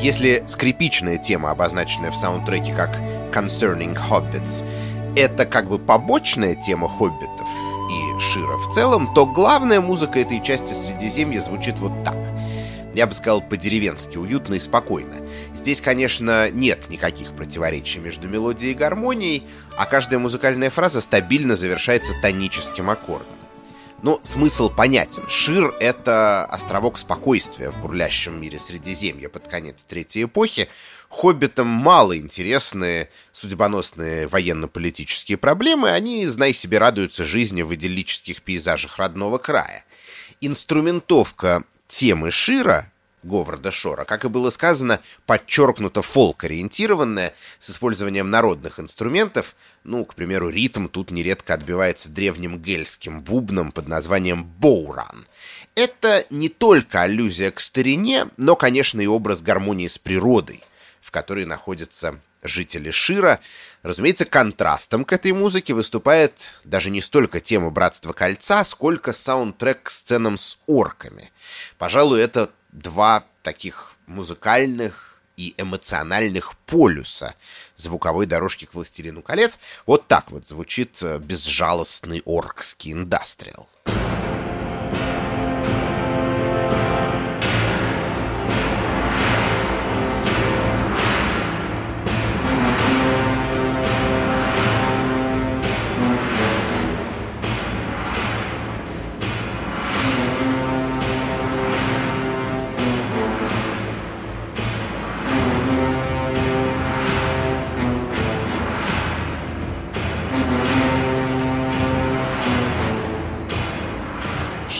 Если 0.00 0.44
скрипичная 0.46 1.18
тема, 1.18 1.50
обозначенная 1.50 2.12
в 2.12 2.16
саундтреке 2.16 2.72
как 2.72 3.00
«Concerning 3.32 3.98
Hobbits», 3.98 4.64
это 5.16 5.44
как 5.44 5.68
бы 5.68 5.80
побочная 5.80 6.54
тема 6.54 6.88
хоббитов 6.88 7.48
и 7.90 8.20
Шира 8.20 8.56
в 8.56 8.72
целом, 8.72 9.12
то 9.12 9.26
главная 9.26 9.80
музыка 9.80 10.20
этой 10.20 10.40
части 10.40 10.72
Средиземья 10.72 11.40
звучит 11.40 11.80
вот 11.80 12.04
так. 12.04 12.16
Я 12.94 13.08
бы 13.08 13.12
сказал, 13.12 13.40
по-деревенски, 13.40 14.18
уютно 14.18 14.54
и 14.54 14.60
спокойно. 14.60 15.16
Здесь, 15.52 15.80
конечно, 15.80 16.48
нет 16.48 16.88
никаких 16.88 17.32
противоречий 17.32 17.98
между 17.98 18.28
мелодией 18.28 18.72
и 18.72 18.76
гармонией, 18.76 19.42
а 19.76 19.84
каждая 19.84 20.20
музыкальная 20.20 20.70
фраза 20.70 21.00
стабильно 21.00 21.56
завершается 21.56 22.14
тоническим 22.22 22.88
аккордом. 22.88 23.26
Но 24.00 24.20
смысл 24.22 24.70
понятен. 24.70 25.28
Шир— 25.28 25.74
это 25.80 26.44
островок 26.44 26.98
спокойствия 26.98 27.70
в 27.70 27.80
бурлящем 27.80 28.40
мире 28.40 28.58
Средиземья 28.58 29.28
под 29.28 29.48
конец 29.48 29.84
Третьей 29.88 30.24
эпохи. 30.24 30.68
Хоббитам 31.08 31.66
мало 31.66 32.16
интересны 32.16 33.08
судьбоносные 33.32 34.28
военно-политические 34.28 35.36
проблемы, 35.36 35.90
они, 35.90 36.26
знай 36.26 36.52
себе, 36.52 36.78
радуются 36.78 37.24
жизни 37.24 37.62
в 37.62 37.74
идиллических 37.74 38.42
пейзажах 38.42 38.98
родного 38.98 39.38
края. 39.38 39.84
Инструментовка 40.40 41.64
темы 41.88 42.30
Шира 42.30 42.92
Говарда 43.22 43.70
Шора, 43.70 44.04
как 44.04 44.24
и 44.24 44.28
было 44.28 44.50
сказано, 44.50 45.00
подчеркнуто 45.26 46.02
фолк-ориентированное, 46.02 47.34
с 47.58 47.70
использованием 47.70 48.30
народных 48.30 48.78
инструментов, 48.80 49.56
ну, 49.84 50.04
к 50.04 50.14
примеру, 50.14 50.48
ритм 50.48 50.86
тут 50.86 51.10
нередко 51.10 51.54
отбивается 51.54 52.10
древним 52.10 52.58
гельским 52.58 53.22
бубном 53.22 53.72
под 53.72 53.88
названием 53.88 54.44
боуран. 54.44 55.26
Это 55.74 56.26
не 56.30 56.48
только 56.48 57.02
аллюзия 57.02 57.50
к 57.50 57.60
старине, 57.60 58.28
но, 58.36 58.56
конечно, 58.56 59.00
и 59.00 59.06
образ 59.06 59.42
гармонии 59.42 59.86
с 59.88 59.98
природой, 59.98 60.62
в 61.00 61.10
которой 61.10 61.44
находятся 61.44 62.20
жители 62.42 62.90
Шира. 62.90 63.40
Разумеется, 63.82 64.24
контрастом 64.24 65.04
к 65.04 65.12
этой 65.12 65.32
музыке 65.32 65.74
выступает 65.74 66.58
даже 66.64 66.90
не 66.90 67.00
столько 67.00 67.40
тема 67.40 67.70
«Братства 67.70 68.12
кольца», 68.12 68.64
сколько 68.64 69.12
саундтрек 69.12 69.84
к 69.84 69.90
сценам 69.90 70.36
с 70.36 70.58
орками. 70.66 71.30
Пожалуй, 71.78 72.20
это 72.20 72.50
два 72.70 73.24
таких 73.42 73.92
музыкальных 74.06 75.20
и 75.36 75.54
эмоциональных 75.56 76.56
полюса 76.66 77.34
звуковой 77.76 78.26
дорожки 78.26 78.64
к 78.64 78.74
«Властелину 78.74 79.22
колец». 79.22 79.58
Вот 79.86 80.08
так 80.08 80.30
вот 80.30 80.46
звучит 80.46 80.98
э, 81.02 81.18
безжалостный 81.18 82.22
оркский 82.24 82.92
индастриал. 82.92 83.68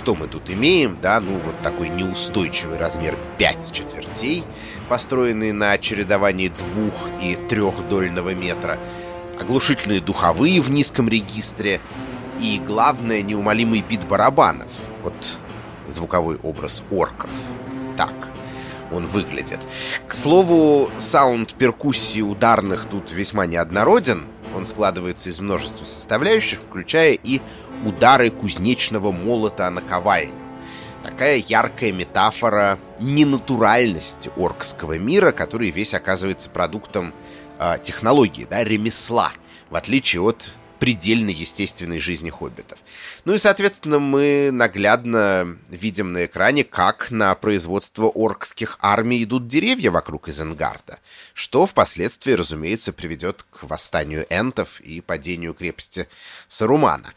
Что 0.09 0.15
мы 0.15 0.27
тут 0.27 0.49
имеем, 0.49 0.97
да, 1.03 1.21
ну 1.21 1.39
вот 1.39 1.61
такой 1.61 1.91
неустойчивый 1.91 2.79
размер 2.79 3.19
5 3.37 3.73
четвертей, 3.73 4.43
построенный 4.89 5.53
на 5.53 5.77
чередовании 5.77 6.49
двух 6.49 6.95
и 7.21 7.35
трехдольного 7.35 8.35
метра, 8.35 8.79
оглушительные 9.39 10.01
духовые 10.01 10.63
в 10.63 10.71
низком 10.71 11.11
регистре 11.11 11.83
и, 12.41 12.59
главное, 12.67 13.21
неумолимый 13.21 13.83
бит 13.83 14.09
барабанов. 14.09 14.69
Вот 15.03 15.39
звуковой 15.91 16.39
образ 16.43 16.85
орков. 16.91 17.29
Так 17.99 18.15
он 18.91 19.07
выглядит. 19.09 19.61
К 20.07 20.15
слову, 20.15 20.91
саунд 20.97 21.53
перкуссии 21.53 22.23
ударных 22.23 22.87
тут 22.87 23.13
весьма 23.13 23.45
неоднороден. 23.45 24.25
Он 24.57 24.65
складывается 24.65 25.29
из 25.29 25.39
множества 25.41 25.85
составляющих, 25.85 26.61
включая 26.61 27.13
и 27.13 27.43
удары 27.85 28.31
кузнечного 28.31 29.13
молота 29.13 29.67
о 29.67 29.71
наковальню. 29.71 30.35
Такая 31.03 31.37
яркая 31.37 31.93
метафора 31.93 32.79
ненатуральности 32.99 34.31
оркского 34.37 34.99
мира, 34.99 35.33
который 35.33 35.71
весь 35.71 35.95
оказывается 35.95 36.51
продуктом 36.51 37.15
э, 37.59 37.77
технологии, 37.83 38.47
да, 38.49 38.65
ремесла, 38.65 39.31
в 39.71 39.77
отличие 39.77 40.23
от 40.23 40.53
предельно 40.79 41.31
естественной 41.31 42.01
жизни 42.01 42.31
хоббитов. 42.31 42.79
Ну 43.25 43.35
и, 43.35 43.39
соответственно, 43.39 43.99
мы 43.99 44.51
наглядно 44.53 45.59
видим 45.69 46.13
на 46.13 46.27
экране, 46.27 46.65
как 46.65 47.11
на 47.11 47.35
производство 47.35 48.07
оркских 48.07 48.79
армий 48.81 49.25
идут 49.25 49.49
деревья 49.49 49.91
вокруг 49.91 50.29
Изенгарда, 50.29 50.99
что 51.35 51.67
впоследствии, 51.67 52.33
разумеется, 52.33 52.93
приведет 52.93 53.45
к 53.51 53.65
восстанию 53.65 54.27
энтов 54.31 54.81
и 54.81 55.01
падению 55.01 55.55
крепости 55.55 56.09
Сарумана. 56.49 57.13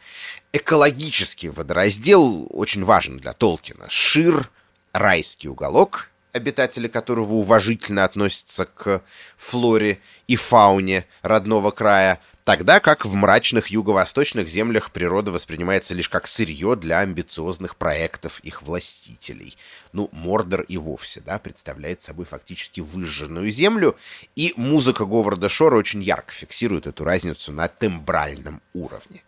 Экологический 0.52 1.48
водораздел 1.48 2.46
очень 2.50 2.84
важен 2.84 3.18
для 3.18 3.32
Толкина. 3.32 3.86
Шир— 3.88 4.50
райский 4.92 5.48
уголок, 5.48 6.11
обитатели 6.32 6.88
которого 6.88 7.34
уважительно 7.34 8.04
относятся 8.04 8.64
к 8.66 9.02
флоре 9.36 10.00
и 10.26 10.36
фауне 10.36 11.06
родного 11.20 11.70
края, 11.70 12.20
тогда 12.44 12.80
как 12.80 13.04
в 13.04 13.14
мрачных 13.14 13.68
юго-восточных 13.68 14.48
землях 14.48 14.90
природа 14.90 15.30
воспринимается 15.30 15.94
лишь 15.94 16.08
как 16.08 16.26
сырье 16.26 16.74
для 16.74 17.00
амбициозных 17.00 17.76
проектов 17.76 18.40
их 18.40 18.62
властителей. 18.62 19.56
Ну, 19.92 20.08
Мордор 20.12 20.62
и 20.62 20.78
вовсе, 20.78 21.20
да, 21.20 21.38
представляет 21.38 22.02
собой 22.02 22.24
фактически 22.24 22.80
выжженную 22.80 23.50
землю, 23.50 23.96
и 24.34 24.54
музыка 24.56 25.04
Говарда 25.04 25.48
Шора 25.48 25.76
очень 25.76 26.02
ярко 26.02 26.32
фиксирует 26.32 26.86
эту 26.86 27.04
разницу 27.04 27.52
на 27.52 27.68
тембральном 27.68 28.62
уровне. 28.72 29.22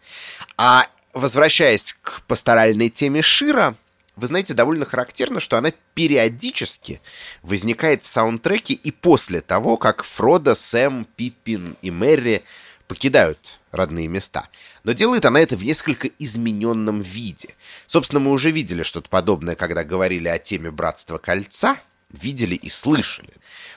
А 0.56 0.86
возвращаясь 1.12 1.96
к 2.02 2.22
пасторальной 2.22 2.88
теме 2.88 3.22
Шира, 3.22 3.76
вы 4.16 4.26
знаете, 4.26 4.54
довольно 4.54 4.84
характерно, 4.84 5.40
что 5.40 5.56
она 5.56 5.72
периодически 5.94 7.00
возникает 7.42 8.02
в 8.02 8.06
саундтреке 8.06 8.74
и 8.74 8.90
после 8.90 9.40
того, 9.40 9.76
как 9.76 10.04
Фродо, 10.04 10.54
Сэм, 10.54 11.06
Пиппин 11.16 11.76
и 11.82 11.90
Мэри 11.90 12.44
покидают 12.86 13.58
родные 13.72 14.08
места. 14.08 14.48
Но 14.84 14.92
делает 14.92 15.24
она 15.24 15.40
это 15.40 15.56
в 15.56 15.64
несколько 15.64 16.08
измененном 16.18 17.00
виде. 17.00 17.54
Собственно, 17.86 18.20
мы 18.20 18.30
уже 18.30 18.50
видели 18.50 18.82
что-то 18.82 19.08
подобное, 19.08 19.56
когда 19.56 19.84
говорили 19.84 20.28
о 20.28 20.38
теме 20.38 20.70
«Братства 20.70 21.18
кольца», 21.18 21.76
видели 22.10 22.54
и 22.54 22.68
слышали. 22.68 23.32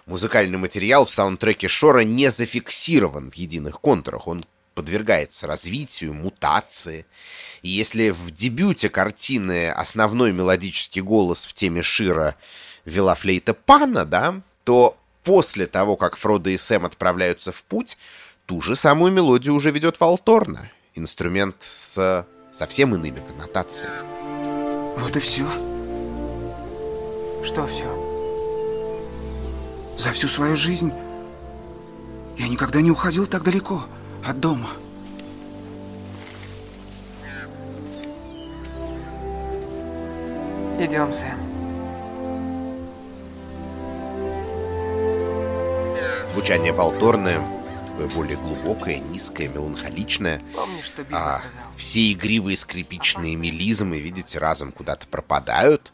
Музыкальный 0.05 0.59
материал 0.59 1.05
в 1.05 1.09
саундтреке 1.09 1.67
Шора 1.67 2.01
не 2.01 2.29
зафиксирован 2.29 3.31
в 3.31 3.35
единых 3.35 3.79
контурах, 3.81 4.27
он 4.27 4.45
подвергается 4.77 5.47
развитию, 5.47 6.13
мутации. 6.13 7.07
И 7.63 7.69
если 7.69 8.11
в 8.11 8.29
дебюте 8.29 8.89
картины 8.89 9.71
основной 9.71 10.31
мелодический 10.33 11.01
голос 11.01 11.47
в 11.47 11.55
теме 11.55 11.81
Шира 11.81 12.35
вела 12.85 13.15
флейта 13.15 13.55
Пана, 13.55 14.05
да, 14.05 14.39
то 14.65 14.95
после 15.23 15.65
того, 15.65 15.95
как 15.95 16.15
Фродо 16.15 16.51
и 16.51 16.57
Сэм 16.57 16.85
отправляются 16.85 17.51
в 17.51 17.65
путь, 17.65 17.97
ту 18.45 18.61
же 18.61 18.75
самую 18.75 19.11
мелодию 19.11 19.55
уже 19.55 19.71
ведет 19.71 19.99
Валторна, 19.99 20.69
инструмент 20.93 21.55
с 21.61 22.27
совсем 22.51 22.93
иными 22.93 23.19
коннотациями. 23.27 24.99
Вот 24.99 25.17
и 25.17 25.19
все. 25.19 25.47
Что 27.43 27.65
все? 27.65 27.87
За 29.97 30.11
всю 30.11 30.27
свою 30.27 30.55
жизнь 30.55 30.93
я 32.37 32.47
никогда 32.47 32.81
не 32.81 32.91
уходил 32.91 33.25
так 33.25 33.41
далеко 33.41 33.83
от 34.27 34.39
дома. 34.39 34.69
Идем, 40.79 41.13
Сэм. 41.13 41.39
Звучание 46.25 46.71
Валторны 46.71 47.39
такое 47.97 48.07
более 48.09 48.37
глубокое, 48.37 48.99
низкое, 48.99 49.47
меланхоличное. 49.47 50.39
Помнишь, 50.53 50.85
что 50.85 51.03
Билл 51.03 51.17
А 51.17 51.39
сказал? 51.39 51.56
Все 51.77 52.11
игривые 52.11 52.57
скрипичные 52.57 53.35
мелизмы, 53.35 53.99
видите, 53.99 54.39
разом 54.39 54.71
куда-то 54.71 55.07
пропадают. 55.07 55.93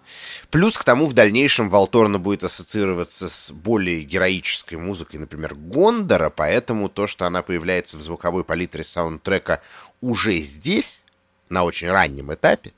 Плюс 0.49 0.77
к 0.77 0.83
тому 0.83 1.05
в 1.05 1.13
дальнейшем 1.13 1.69
Валторна 1.69 2.17
будет 2.17 2.43
ассоциироваться 2.43 3.29
с 3.29 3.51
более 3.51 4.03
героической 4.03 4.77
музыкой, 4.77 5.19
например, 5.19 5.55
Гондора, 5.55 6.29
поэтому 6.29 6.89
то, 6.89 7.05
что 7.05 7.25
она 7.25 7.41
появляется 7.41 7.97
в 7.97 8.01
звуковой 8.01 8.43
палитре 8.43 8.83
саундтрека 8.83 9.61
уже 10.01 10.37
здесь, 10.37 11.03
на 11.49 11.63
очень 11.63 11.89
раннем 11.89 12.33
этапе, 12.33 12.73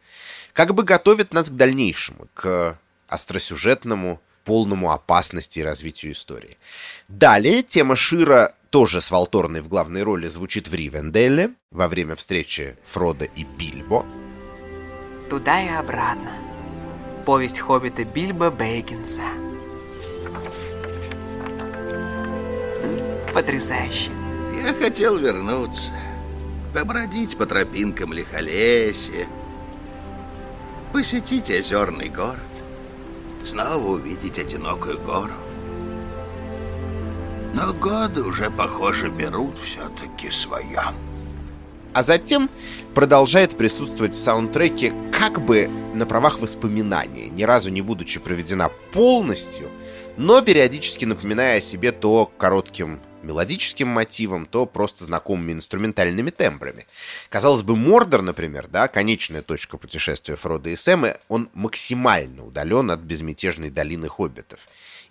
как 0.53 0.73
бы 0.73 0.83
готовит 0.83 1.33
нас 1.33 1.49
к 1.49 1.53
дальнейшему, 1.53 2.27
к 2.33 2.77
остросюжетному, 3.07 4.19
полному 4.43 4.91
опасности 4.91 5.59
и 5.59 5.63
развитию 5.63 6.11
истории. 6.11 6.57
Далее 7.07 7.63
тема 7.63 7.95
Шира 7.95 8.53
тоже 8.75 8.99
с 8.99 9.09
Валторной 9.09 9.61
в 9.61 9.69
главной 9.69 10.03
роли 10.03 10.27
звучит 10.27 10.67
в 10.67 10.73
Ривенделле 10.73 11.51
во 11.71 11.87
время 11.87 12.17
встречи 12.17 12.75
Фрода 12.83 13.23
и 13.23 13.45
Бильбо. 13.45 14.05
Туда 15.29 15.63
и 15.63 15.69
обратно. 15.69 16.33
Повесть 17.25 17.57
хоббита 17.57 18.03
Бильбо 18.03 18.51
Бэггинса. 18.51 19.21
Потрясающе. 23.33 24.11
Я 24.61 24.73
хотел 24.73 25.19
вернуться, 25.19 25.93
побродить 26.73 27.37
по 27.37 27.45
тропинкам 27.45 28.11
лихолесья, 28.11 29.25
посетить 30.91 31.49
озерный 31.49 32.09
город, 32.09 32.39
снова 33.45 33.91
увидеть 33.91 34.37
одинокую 34.37 34.99
гору. 34.99 35.44
Но 37.55 37.71
годы 37.71 38.21
уже, 38.21 38.51
похоже, 38.51 39.09
берут 39.09 39.57
все-таки 39.59 40.29
свое. 40.29 40.93
А 41.93 42.03
затем 42.03 42.49
продолжает 42.93 43.55
присутствовать 43.55 44.13
в 44.13 44.19
саундтреке 44.19 44.93
как 45.13 45.39
бы 45.39 45.69
на 45.93 46.05
правах 46.05 46.39
воспоминания, 46.39 47.29
ни 47.29 47.43
разу 47.43 47.69
не 47.69 47.81
будучи 47.81 48.19
проведена 48.19 48.69
полностью, 48.91 49.69
но 50.17 50.41
периодически 50.41 51.05
напоминая 51.05 51.59
о 51.59 51.61
себе 51.61 51.93
то 51.93 52.29
коротким 52.37 52.99
мелодическим 53.23 53.87
мотивом, 53.87 54.45
то 54.45 54.65
просто 54.65 55.05
знакомыми 55.05 55.53
инструментальными 55.53 56.31
тембрами. 56.31 56.85
Казалось 57.29 57.63
бы, 57.63 57.77
Мордор, 57.77 58.21
например, 58.21 58.67
да, 58.67 58.89
конечная 58.89 59.41
точка 59.41 59.77
путешествия 59.77 60.35
Фрода 60.35 60.69
и 60.69 60.75
Сэма, 60.75 61.17
он 61.29 61.49
максимально 61.53 62.45
удален 62.45 62.91
от 62.91 62.99
безмятежной 62.99 63.69
долины 63.69 64.09
хоббитов. 64.09 64.59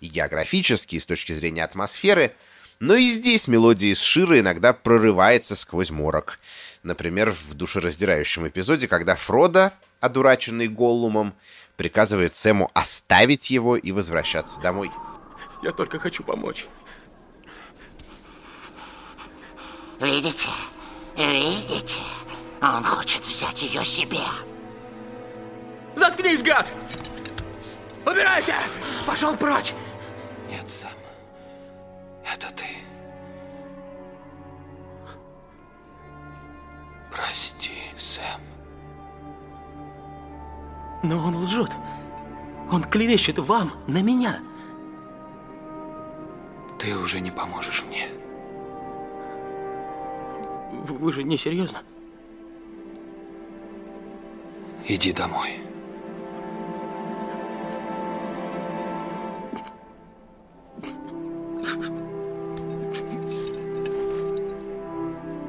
И 0.05 0.07
географически, 0.07 0.97
и 0.97 0.99
с 0.99 1.07
точки 1.07 1.33
зрения 1.33 1.63
атмосферы, 1.63 2.35
но 2.79 2.93
и 2.93 3.05
здесь 3.05 3.47
мелодия 3.47 3.91
из 3.91 3.99
Шира 3.99 4.39
иногда 4.39 4.71
прорывается 4.71 5.55
сквозь 5.55 5.89
морок. 5.89 6.39
Например, 6.83 7.31
в 7.31 7.55
душераздирающем 7.55 8.47
эпизоде, 8.47 8.87
когда 8.87 9.15
Фродо, 9.15 9.71
одураченный 10.01 10.67
Голлумом, 10.67 11.33
приказывает 11.75 12.35
Сэму 12.35 12.69
оставить 12.75 13.49
его 13.49 13.77
и 13.77 13.91
возвращаться 13.91 14.61
домой. 14.61 14.91
Я 15.63 15.71
только 15.71 15.97
хочу 15.97 16.23
помочь. 16.23 16.67
Видите? 19.99 20.49
Видите? 21.17 21.99
Он 22.61 22.83
хочет 22.83 23.25
взять 23.25 23.63
ее 23.63 23.83
себе. 23.83 24.21
Заткнись, 25.95 26.43
гад! 26.43 26.71
Убирайся! 28.05 28.53
Пошел 29.07 29.35
прочь! 29.35 29.73
Нет, 30.49 30.69
Сэм. 30.69 30.89
Это 32.31 32.47
ты. 32.53 32.65
Прости, 37.11 37.73
Сэм. 37.97 38.41
Но 41.03 41.17
он 41.17 41.35
лжет. 41.35 41.71
Он 42.71 42.83
клевещет 42.83 43.37
вам, 43.37 43.73
на 43.87 44.01
меня. 44.01 44.39
Ты 46.79 46.97
уже 46.97 47.19
не 47.19 47.31
поможешь 47.31 47.83
мне. 47.85 48.09
Вы, 50.83 51.13
же 51.13 51.23
не 51.23 51.37
серьезно? 51.37 51.83
Иди 54.87 55.13
домой. 55.13 55.64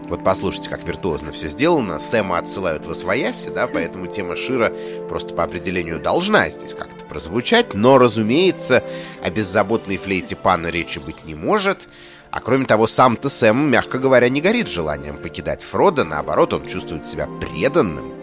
Вот 0.09 0.23
послушайте, 0.23 0.71
как 0.71 0.85
виртуозно 0.85 1.33
все 1.33 1.49
сделано. 1.49 1.99
Сэма 1.99 2.39
отсылают 2.39 2.87
в 2.87 2.91
освояси, 2.91 3.49
да, 3.49 3.67
поэтому 3.67 4.07
тема 4.07 4.37
Шира 4.37 4.73
просто 5.09 5.35
по 5.35 5.43
определению 5.43 5.99
должна 5.99 6.49
здесь 6.49 6.75
как-то 6.75 7.05
прозвучать. 7.05 7.75
Но, 7.75 7.99
разумеется, 7.99 8.85
о 9.23 9.31
беззаботной 9.31 9.97
флейте 9.97 10.37
пана 10.37 10.69
речи 10.69 11.01
быть 11.01 11.25
не 11.25 11.35
может. 11.35 11.89
А 12.31 12.41
кроме 12.41 12.67
того, 12.67 12.87
сам-то 12.87 13.29
Сэм, 13.29 13.71
мягко 13.71 13.99
говоря, 13.99 14.29
не 14.29 14.41
горит 14.41 14.69
желанием 14.69 15.17
покидать 15.17 15.65
Фрода. 15.65 16.05
Наоборот, 16.05 16.55
он 16.55 16.67
чувствует 16.67 17.05
себя 17.05 17.27
преданным. 17.41 18.16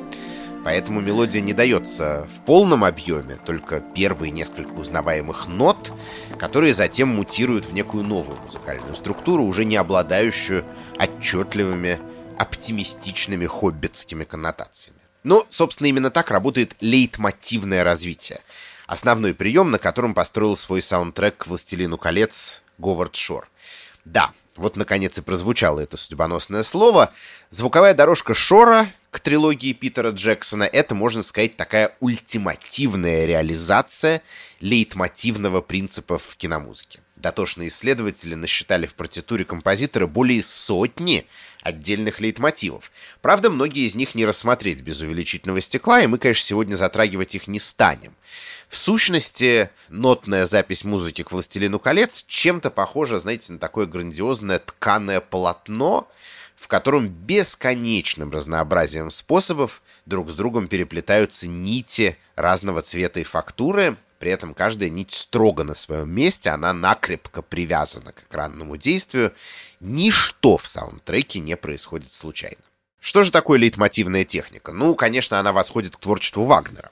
Поэтому 0.63 1.02
мелодия 1.02 1.41
не 1.41 1.54
дается 1.54 2.28
в 2.34 2.45
полном 2.45 2.86
объеме, 2.86 3.38
только 3.45 3.82
первые 3.82 4.32
несколько 4.32 4.71
узнаваемых 4.71 5.47
нот, 5.47 5.91
которые 6.39 6.73
затем 6.73 7.10
мутируют 7.10 7.65
в 7.65 7.73
некую 7.73 8.04
новую 8.06 8.39
музыкальную 8.41 8.95
структуру, 8.95 9.43
уже 9.43 9.65
не 9.65 9.76
обладающую 9.76 10.63
отчетливыми 10.97 11.99
оптимистичными 12.38 13.45
хоббитскими 13.45 14.23
коннотациями. 14.23 14.99
Но, 15.23 15.45
собственно, 15.49 15.88
именно 15.88 16.12
так 16.12 16.32
работает 16.32 16.76
лейтмотивное 16.80 17.84
развитие. 17.84 18.39
Основной 18.88 19.34
прием, 19.34 19.71
на 19.71 19.80
котором 19.80 20.13
построил 20.13 20.58
свой 20.58 20.82
саундтрек 20.82 21.38
к 21.38 21.47
«Властелину 21.47 21.97
колец» 21.97 22.62
Говард 22.78 23.15
Шор. 23.15 23.49
Да, 24.06 24.32
вот, 24.56 24.76
наконец, 24.76 25.17
и 25.17 25.21
прозвучало 25.21 25.80
это 25.80 25.97
судьбоносное 25.97 26.63
слово. 26.63 27.13
Звуковая 27.49 27.93
дорожка 27.93 28.34
Шора 28.34 28.88
к 29.13 29.19
трилогии 29.19 29.73
Питера 29.73 30.10
Джексона— 30.10 30.63
это, 30.73 30.95
можно 30.95 31.21
сказать, 31.21 31.56
такая 31.56 31.95
ультимативная 31.99 33.28
реализация 33.28 34.23
лейтмотивного 34.60 35.62
принципа 35.62 36.17
в 36.17 36.36
киномузыке. 36.36 36.99
Дотошные 37.15 37.69
исследователи 37.69 38.34
насчитали 38.34 38.88
в 38.88 38.95
партитуре 38.95 39.45
композитора 39.45 40.08
более 40.08 40.41
сотни 40.41 41.28
отдельных 41.62 42.21
лейтмотивов. 42.21 42.91
Правда, 43.21 43.52
многие 43.52 43.86
из 43.86 43.93
них 43.93 44.15
не 44.15 44.26
рассмотреть 44.26 44.82
без 44.82 44.99
увеличительного 44.99 45.62
стекла, 45.62 46.02
и 46.02 46.08
мы, 46.08 46.17
конечно, 46.17 46.43
сегодня 46.43 46.76
затрагивать 46.76 47.36
их 47.36 47.47
не 47.47 47.60
станем. 47.60 48.15
В 48.67 48.76
сущности, 48.76 49.69
нотная 49.89 50.47
запись 50.47 50.84
музыки 50.84 51.21
к 51.21 51.32
«Властелину 51.32 51.78
колец» 51.78 52.26
чем-то 52.28 52.71
похожа, 52.71 53.19
знаете, 53.19 53.54
на 53.54 53.60
такое 53.60 53.86
грандиозное 53.86 54.58
тканое 54.58 55.21
полотно, 55.21 56.10
в 56.63 56.69
котором 56.69 57.10
бесконечным 57.10 58.32
разнообразием 58.32 59.12
способов 59.12 59.82
друг 60.06 60.30
с 60.30 60.34
другом 60.34 60.69
переплетаются 60.69 61.49
нити 61.49 62.17
разного 62.38 62.82
цвета 62.82 63.19
и 63.19 63.26
фактуры, 63.26 63.97
при 64.17 64.32
этом 64.32 64.54
каждая 64.54 64.89
нить 64.89 65.12
строго 65.12 65.65
на 65.65 65.76
своем 65.76 66.10
месте, 66.10 66.52
она 66.52 66.71
накрепко 66.71 67.41
привязана 67.41 68.13
к 68.13 68.23
экранному 68.23 68.78
действию. 68.78 69.34
Ничто 69.82 70.56
в 70.56 70.65
саундтреке 70.65 71.39
не 71.39 71.58
происходит 71.58 72.13
случайно. 72.13 72.63
Что 73.02 73.26
же 73.26 73.32
такое 73.34 73.60
лейтмотивная 73.60 74.23
техника? 74.23 74.71
Ну, 74.71 74.95
конечно, 74.95 75.39
она 75.39 75.52
восходит 75.52 75.97
к 75.97 75.99
творчеству 75.99 76.45
Вагнера. 76.45 76.91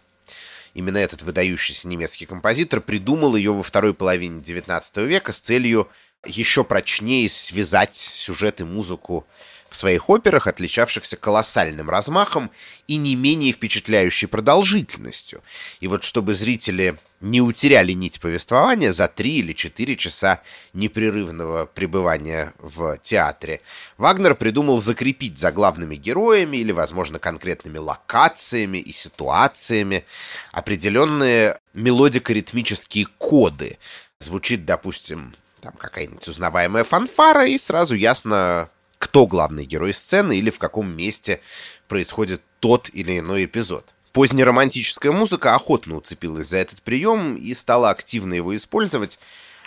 Именно 0.73 0.97
этот 0.97 1.21
выдающийся 1.21 1.87
немецкий 1.87 2.25
композитор 2.25 2.81
придумал 2.81 3.37
ее 3.37 3.53
во 3.53 3.63
второй 3.63 3.93
половине 3.93 4.41
XIX 4.41 5.05
века 5.05 5.31
с 5.31 5.39
целью 5.39 5.87
еще 6.25 6.65
прочнее 6.65 7.29
связать 7.29 7.95
сюжет 7.95 8.61
и 8.61 8.63
музыку 8.63 9.25
в 9.71 9.77
своих 9.77 10.09
операх, 10.09 10.47
отличавшихся 10.47 11.15
колоссальным 11.15 11.89
размахом 11.89 12.51
и 12.87 12.97
не 12.97 13.15
менее 13.15 13.53
впечатляющей 13.53 14.27
продолжительностью. 14.27 15.41
И 15.79 15.87
вот 15.87 16.03
чтобы 16.03 16.33
зрители 16.33 16.97
не 17.21 17.39
утеряли 17.39 17.93
нить 17.93 18.19
повествования 18.19 18.91
за 18.91 19.07
три 19.07 19.37
или 19.37 19.53
четыре 19.53 19.95
часа 19.95 20.41
непрерывного 20.73 21.67
пребывания 21.67 22.53
в 22.59 22.97
театре, 22.97 23.61
Вагнер 23.97 24.35
придумал 24.35 24.79
закрепить 24.79 25.39
за 25.39 25.53
главными 25.53 25.95
героями 25.95 26.57
или, 26.57 26.73
возможно, 26.73 27.17
конкретными 27.17 27.77
локациями 27.77 28.79
и 28.79 28.91
ситуациями 28.91 30.03
определенные 30.51 31.57
мелодико-ритмические 31.73 33.07
коды. 33.17 33.77
Звучит, 34.19 34.65
допустим, 34.65 35.33
там 35.61 35.73
какая-нибудь 35.73 36.27
узнаваемая 36.27 36.83
фанфара, 36.83 37.47
и 37.47 37.57
сразу 37.57 37.95
ясно, 37.95 38.69
кто 39.01 39.25
главный 39.25 39.65
герой 39.65 39.95
сцены 39.95 40.37
или 40.37 40.51
в 40.51 40.59
каком 40.59 40.95
месте 40.95 41.41
происходит 41.87 42.43
тот 42.59 42.87
или 42.93 43.17
иной 43.17 43.45
эпизод. 43.45 43.95
Позднеромантическая 44.13 45.11
музыка 45.11 45.55
охотно 45.55 45.97
уцепилась 45.97 46.49
за 46.49 46.59
этот 46.59 46.83
прием 46.83 47.35
и 47.35 47.53
стала 47.55 47.89
активно 47.89 48.35
его 48.35 48.55
использовать, 48.55 49.17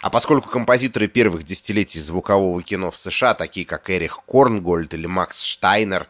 а 0.03 0.09
поскольку 0.11 0.49
композиторы 0.49 1.09
первых 1.09 1.42
десятилетий 1.42 1.99
звукового 1.99 2.62
кино 2.62 2.92
в 2.92 2.97
США, 2.97 3.35
такие 3.35 3.66
как 3.66 3.90
Эрих 3.90 4.20
Корнгольд 4.25 4.94
или 4.94 5.07
Макс 5.07 5.42
Штайнер, 5.42 6.07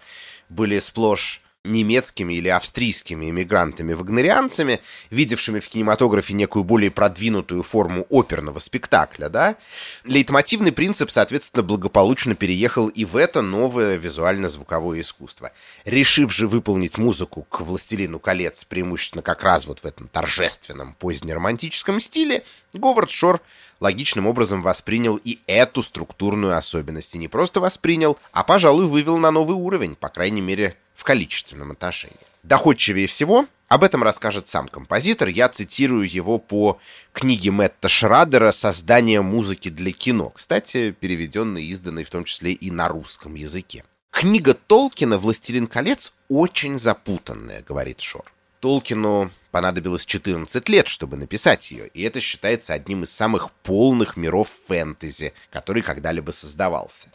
были 0.51 0.79
сплошь 0.79 1.41
немецкими 1.65 2.35
или 2.35 2.49
австрийскими 2.49 3.31
иммигрантами-вагнерианцами, 3.31 4.81
видевшими 5.11 5.61
в 5.61 5.69
кинематографе 5.69 6.35
некую 6.35 6.63
более 6.63 6.91
продвинутую 6.91 7.63
форму 7.63 8.07
оперного 8.11 8.59
спектакля, 8.59 9.29
да, 9.29 9.57
лейтмотивный 10.05 10.73
принцип, 10.73 11.11
соответственно, 11.11 11.63
благополучно 11.63 12.35
переехал 12.35 12.89
и 12.89 13.05
в 13.05 13.17
это 13.17 13.41
новое 13.41 13.97
визуально-звуковое 13.97 15.01
искусство. 15.01 15.53
Решив 15.85 16.33
же 16.33 16.47
выполнить 16.47 16.99
музыку 16.99 17.43
к 17.49 17.63
«Властелину 17.63 18.19
колец» 18.19 18.65
преимущественно 18.65 19.23
как 19.23 19.43
раз 19.43 19.67
вот 19.67 19.81
в 19.81 19.85
этом 19.87 20.09
торжественном 20.09 20.95
позднеромантическом 20.95 21.99
стиле, 21.99 22.45
Говард 22.75 23.11
Шор 23.11 23.41
логичным 23.81 24.27
образом 24.27 24.63
воспринял 24.63 25.17
и 25.17 25.39
эту 25.47 25.83
структурную 25.83 26.57
особенность. 26.57 27.15
И 27.15 27.19
не 27.19 27.29
просто 27.29 27.61
воспринял, 27.61 28.19
а, 28.33 28.43
пожалуй, 28.43 28.87
вывел 28.87 29.19
на 29.19 29.31
новый 29.31 29.57
уровень, 29.57 29.95
по 29.95 30.09
крайней 30.09 30.41
мере, 30.41 30.77
в 30.95 31.05
количественном 31.05 31.73
отношении. 31.73 32.17
Доходчивее 32.43 33.07
всего 33.07 33.47
об 33.69 33.83
этом 33.83 34.03
расскажет 34.03 34.47
сам 34.47 34.69
композитор. 34.69 35.29
Я 35.29 35.49
цитирую 35.49 36.09
его 36.09 36.39
по 36.39 36.79
книге 37.13 37.51
Мэтта 37.51 37.89
Шрадера 37.89 38.53
«Создание 38.53 39.23
музыки 39.23 39.69
для 39.69 39.93
кино», 39.93 40.31
кстати, 40.31 40.93
переведенной 40.93 41.65
и 41.65 41.71
изданной 41.71 42.05
в 42.05 42.11
том 42.11 42.25
числе 42.25 42.53
и 42.53 42.71
на 42.71 42.89
русском 42.89 43.35
языке. 43.35 43.85
Книга 44.11 44.55
Толкина 44.55 45.19
«Властелин 45.19 45.67
колец» 45.67 46.15
очень 46.29 46.79
запутанная, 46.79 47.63
говорит 47.63 48.01
Шор. 48.01 48.25
Толкину 48.61 49.31
понадобилось 49.51 50.07
14 50.07 50.69
лет, 50.69 50.87
чтобы 50.87 51.17
написать 51.17 51.71
ее, 51.71 51.89
и 51.89 52.03
это 52.03 52.21
считается 52.21 52.75
одним 52.75 53.03
из 53.03 53.11
самых 53.11 53.51
полных 53.63 54.17
миров 54.17 54.51
фэнтези, 54.69 55.33
который 55.51 55.83
когда-либо 55.83 56.31
создавался. 56.31 57.11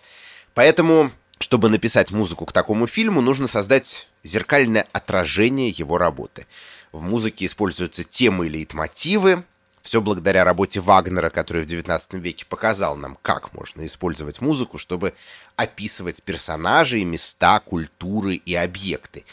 Поэтому 0.54 1.12
чтобы 1.40 1.70
написать 1.70 2.12
музыку 2.12 2.46
к 2.46 2.52
такому 2.52 2.86
фильму, 2.86 3.22
нужно 3.22 3.48
создать 3.48 4.08
зеркальное 4.24 4.88
отражение 4.92 5.70
его 5.70 5.98
работы. 5.98 6.46
В 6.92 7.02
музыке 7.02 7.46
используются 7.46 8.04
темы 8.04 8.48
и 8.48 8.50
лейтмотивы, 8.50 9.44
все 9.82 10.02
благодаря 10.02 10.44
работе 10.44 10.82
Вагнера, 10.82 11.30
который 11.30 11.66
в 11.66 11.68
XIX 11.68 12.02
веке 12.20 12.46
показал 12.46 12.96
нам, 12.98 13.18
как 13.22 13.54
можно 13.54 13.86
использовать 13.86 14.42
музыку, 14.42 14.78
чтобы 14.78 15.14
описывать 15.56 16.22
персонажей, 16.22 17.04
места, 17.06 17.60
культуры 17.62 18.36
и 18.36 18.54
объекты. 18.56 19.26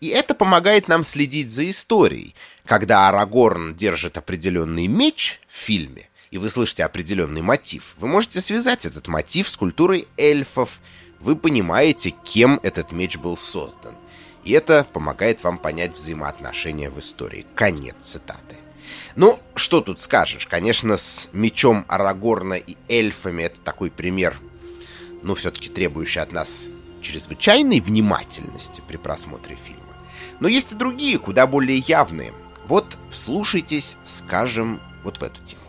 И 0.00 0.08
это 0.08 0.34
помогает 0.34 0.88
нам 0.88 1.04
следить 1.04 1.50
за 1.50 1.68
историей. 1.68 2.34
Когда 2.66 3.08
Арагорн 3.08 3.74
держит 3.74 4.18
определенный 4.18 4.86
меч 4.86 5.40
в 5.48 5.54
фильме, 5.54 6.08
и 6.30 6.38
вы 6.38 6.50
слышите 6.50 6.84
определенный 6.84 7.42
мотив, 7.42 7.94
вы 7.96 8.06
можете 8.06 8.40
связать 8.40 8.84
этот 8.84 9.08
мотив 9.08 9.48
с 9.48 9.56
культурой 9.56 10.06
эльфов, 10.16 10.80
вы 11.24 11.36
понимаете, 11.36 12.10
кем 12.10 12.60
этот 12.62 12.92
меч 12.92 13.16
был 13.16 13.38
создан. 13.38 13.94
И 14.44 14.52
это 14.52 14.86
помогает 14.92 15.42
вам 15.42 15.56
понять 15.56 15.94
взаимоотношения 15.94 16.90
в 16.90 16.98
истории. 16.98 17.46
Конец 17.54 17.96
цитаты. 18.02 18.56
Ну, 19.16 19.38
что 19.54 19.80
тут 19.80 20.00
скажешь? 20.00 20.46
Конечно, 20.46 20.98
с 20.98 21.30
мечом 21.32 21.86
Арагорна 21.88 22.54
и 22.54 22.76
эльфами 22.88 23.44
это 23.44 23.58
такой 23.60 23.90
пример, 23.90 24.38
ну, 25.22 25.34
все-таки 25.34 25.70
требующий 25.70 26.20
от 26.20 26.32
нас 26.32 26.66
чрезвычайной 27.00 27.80
внимательности 27.80 28.82
при 28.86 28.98
просмотре 28.98 29.56
фильма. 29.56 29.80
Но 30.40 30.48
есть 30.48 30.72
и 30.72 30.76
другие, 30.76 31.18
куда 31.18 31.46
более 31.46 31.78
явные. 31.78 32.34
Вот 32.66 32.98
вслушайтесь, 33.08 33.96
скажем, 34.04 34.78
вот 35.02 35.18
в 35.18 35.22
эту 35.22 35.42
тему. 35.42 35.63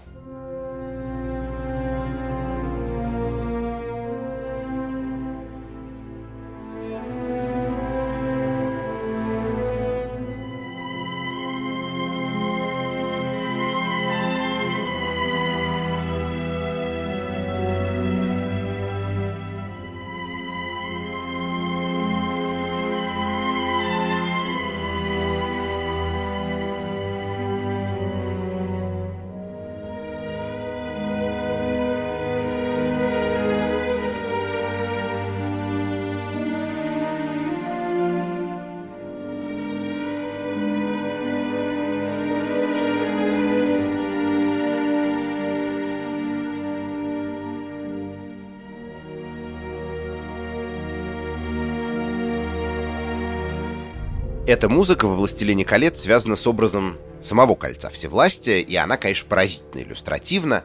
Эта 54.47 54.69
музыка 54.69 55.07
во 55.07 55.15
«Властелине 55.15 55.65
колец» 55.65 56.01
связана 56.01 56.35
с 56.35 56.45
образом 56.45 56.99
самого 57.19 57.55
кольца 57.55 57.89
всевластия, 57.89 58.59
и 58.59 58.75
она, 58.75 58.95
конечно, 58.95 59.27
поразительно 59.27 59.81
иллюстративна, 59.81 60.63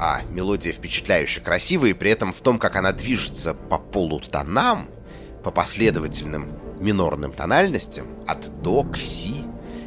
а 0.00 0.22
мелодия 0.30 0.72
впечатляюще 0.72 1.40
красивая, 1.40 1.90
и 1.90 1.94
при 1.94 2.10
этом 2.10 2.32
в 2.32 2.40
том, 2.40 2.58
как 2.58 2.74
она 2.74 2.90
движется 2.90 3.54
по 3.54 3.78
полутонам, 3.78 4.88
по 5.44 5.52
последовательным 5.52 6.58
минорным 6.80 7.30
тональностям, 7.30 8.08
от 8.26 8.62
до 8.62 8.82
к 8.82 8.96
си, 8.96 9.44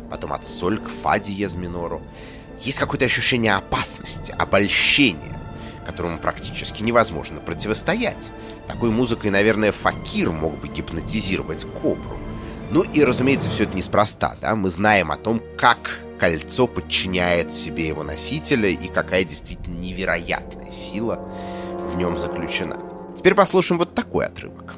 потом 0.10 0.32
от 0.32 0.48
соль 0.48 0.80
к 0.80 0.88
фа 0.88 1.20
диез 1.20 1.56
минору, 1.56 2.02
есть 2.62 2.80
какое-то 2.80 3.04
ощущение 3.04 3.56
опасности, 3.56 4.34
обольщения, 4.40 5.38
которому 5.86 6.18
практически 6.18 6.82
невозможно 6.82 7.42
противостоять. 7.42 8.32
Такой 8.68 8.92
музыкой, 8.92 9.32
наверное, 9.32 9.74
Факир 9.74 10.32
мог 10.32 10.62
бы 10.62 10.70
гипнотизировать 10.70 11.66
кобру. 11.66 12.23
Ну 12.74 12.82
и, 12.82 13.04
разумеется, 13.04 13.52
все 13.52 13.66
это 13.66 13.78
неспроста, 13.78 14.36
да? 14.42 14.56
Мы 14.56 14.72
знаем 14.72 15.12
о 15.12 15.16
том, 15.16 15.44
как 15.60 16.00
кольцо 16.20 16.66
подчиняет 16.66 17.54
себе 17.54 17.88
его 17.88 18.02
носителя 18.02 18.68
и 18.68 18.88
какая 18.88 19.24
действительно 19.24 19.76
невероятная 19.76 20.72
сила 20.72 21.20
в 21.92 21.96
нем 21.98 22.18
заключена. 22.18 22.80
Теперь 23.16 23.36
послушаем 23.36 23.78
вот 23.78 23.94
такой 23.94 24.26
отрывок. 24.26 24.74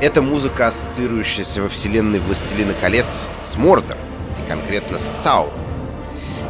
Это 0.00 0.22
музыка, 0.22 0.68
ассоциирующаяся 0.68 1.60
во 1.60 1.68
вселенной 1.68 2.20
«Властелина 2.20 2.72
колец» 2.80 3.26
с 3.44 3.56
Мордором, 3.56 3.98
и 4.38 4.48
конкретно 4.48 4.96
с 4.96 5.02
Сауром. 5.02 5.58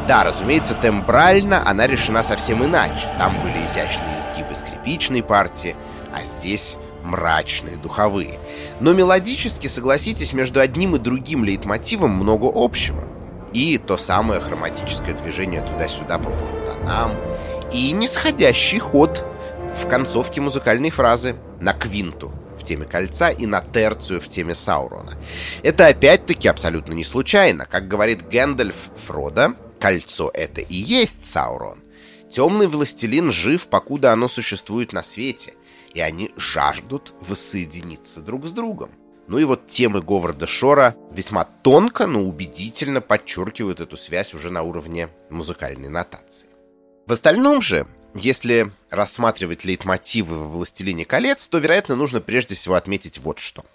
Да, 0.07 0.23
разумеется, 0.23 0.75
тембрально 0.75 1.67
она 1.67 1.87
решена 1.87 2.21
совсем 2.21 2.63
иначе. 2.63 3.07
Там 3.17 3.41
были 3.41 3.57
изящные 3.65 4.19
изгибы 4.19 4.53
скрипичной 4.53 5.23
партии, 5.23 5.75
а 6.13 6.21
здесь 6.21 6.77
мрачные, 7.03 7.77
духовые. 7.77 8.35
Но 8.79 8.93
мелодически, 8.93 9.65
согласитесь, 9.65 10.33
между 10.33 10.59
одним 10.59 10.95
и 10.95 10.99
другим 10.99 11.43
лейтмотивом 11.43 12.11
много 12.11 12.51
общего. 12.53 13.03
И 13.53 13.79
то 13.79 13.97
самое 13.97 14.41
хроматическое 14.41 15.15
движение 15.15 15.61
туда-сюда 15.61 16.19
по 16.19 16.29
полутонам, 16.29 17.13
и 17.73 17.91
нисходящий 17.93 18.77
ход 18.77 19.25
в 19.75 19.87
концовке 19.87 20.39
музыкальной 20.39 20.91
фразы 20.91 21.35
на 21.59 21.73
квинту 21.73 22.31
теме 22.69 22.85
Кольца 22.85 23.29
и 23.29 23.45
на 23.45 23.61
терцию 23.61 24.21
в 24.21 24.27
теме 24.27 24.53
Саурона. 24.53 25.17
Это 25.63 25.87
опять-таки 25.87 26.47
абсолютно 26.47 26.93
не 26.93 27.03
случайно. 27.03 27.65
Как 27.65 27.87
говорит 27.87 28.29
Гэндальф 28.29 28.75
Фродо, 29.07 29.55
Кольцо— 29.79 30.29
это 30.33 30.61
и 30.61 30.75
есть 30.75 31.25
Саурон. 31.25 31.79
Темный 32.31 32.67
властелин 32.67 33.31
жив, 33.31 33.67
покуда 33.67 34.13
оно 34.13 34.27
существует 34.27 34.93
на 34.93 35.01
свете, 35.01 35.53
и 35.95 35.99
они 35.99 36.31
жаждут 36.37 37.13
воссоединиться 37.21 38.21
друг 38.21 38.45
с 38.45 38.51
другом. 38.51 38.91
Ну 39.27 39.39
и 39.39 39.45
вот 39.45 39.67
темы 39.67 40.01
Говарда 40.01 40.45
Шора 40.45 40.95
весьма 41.11 41.45
тонко, 41.45 42.05
но 42.05 42.21
убедительно 42.21 43.01
подчеркивают 43.01 43.79
эту 43.79 43.97
связь 43.97 44.35
уже 44.35 44.51
на 44.51 44.61
уровне 44.61 45.09
музыкальной 45.31 45.89
нотации. 45.89 46.49
В 47.07 47.11
остальном 47.11 47.61
же 47.61 47.87
если 48.13 48.71
рассматривать 48.89 49.65
лейтмотивы 49.65 50.37
в 50.37 50.51
«Властелине 50.51 51.05
колец», 51.05 51.47
то, 51.47 51.59
вероятно, 51.59 51.95
нужно 51.95 52.21
прежде 52.21 52.55
всего 52.55 52.75
отметить 52.75 53.19
вот 53.19 53.39
что. 53.39 53.65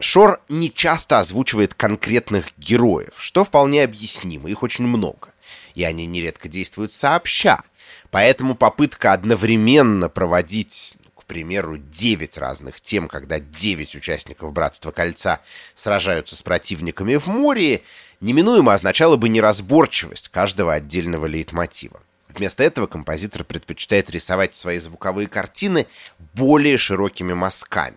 Шор 0.00 0.40
не 0.48 0.72
часто 0.72 1.18
озвучивает 1.18 1.74
конкретных 1.74 2.52
героев, 2.56 3.14
что 3.16 3.44
вполне 3.44 3.82
объяснимо, 3.82 4.48
их 4.48 4.62
очень 4.62 4.86
много. 4.86 5.30
И 5.74 5.82
они 5.82 6.06
нередко 6.06 6.48
действуют 6.48 6.92
сообща. 6.92 7.62
Поэтому 8.10 8.54
попытка 8.54 9.12
одновременно 9.12 10.08
проводить 10.08 10.96
ну, 11.04 11.10
к 11.16 11.24
примеру, 11.24 11.78
9 11.78 12.38
разных 12.38 12.80
тем, 12.80 13.08
когда 13.08 13.38
9 13.40 13.96
участников 13.96 14.52
Братства 14.52 14.92
Кольца 14.92 15.40
сражаются 15.74 16.36
с 16.36 16.42
противниками 16.42 17.16
в 17.16 17.26
море, 17.26 17.82
неминуемо 18.20 18.72
означала 18.72 19.16
бы 19.16 19.28
неразборчивость 19.28 20.28
каждого 20.28 20.72
отдельного 20.72 21.26
лейтмотива. 21.26 22.00
Вместо 22.28 22.62
этого 22.62 22.86
композитор 22.86 23.44
предпочитает 23.44 24.10
рисовать 24.10 24.54
свои 24.54 24.78
звуковые 24.78 25.28
картины 25.28 25.86
более 26.34 26.76
широкими 26.76 27.32
мазками. 27.32 27.96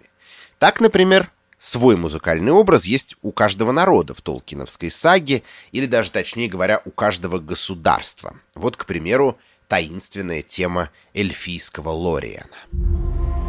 Так, 0.58 0.80
например, 0.80 1.32
свой 1.58 1.96
музыкальный 1.96 2.52
образ 2.52 2.86
есть 2.86 3.18
у 3.22 3.32
каждого 3.32 3.72
народа 3.72 4.14
в 4.14 4.22
Толкиновской 4.22 4.90
саге, 4.90 5.44
или 5.72 5.86
даже, 5.86 6.12
точнее 6.12 6.48
говоря, 6.48 6.82
у 6.86 6.92
каждого 6.92 7.40
государства. 7.40 8.36
Вот, 8.56 8.78
к 8.78 8.86
примеру, 8.86 9.38
таинственная 9.68 10.42
тема 10.42 10.90
эльфийского 11.14 11.90
Лориана. 11.90 13.41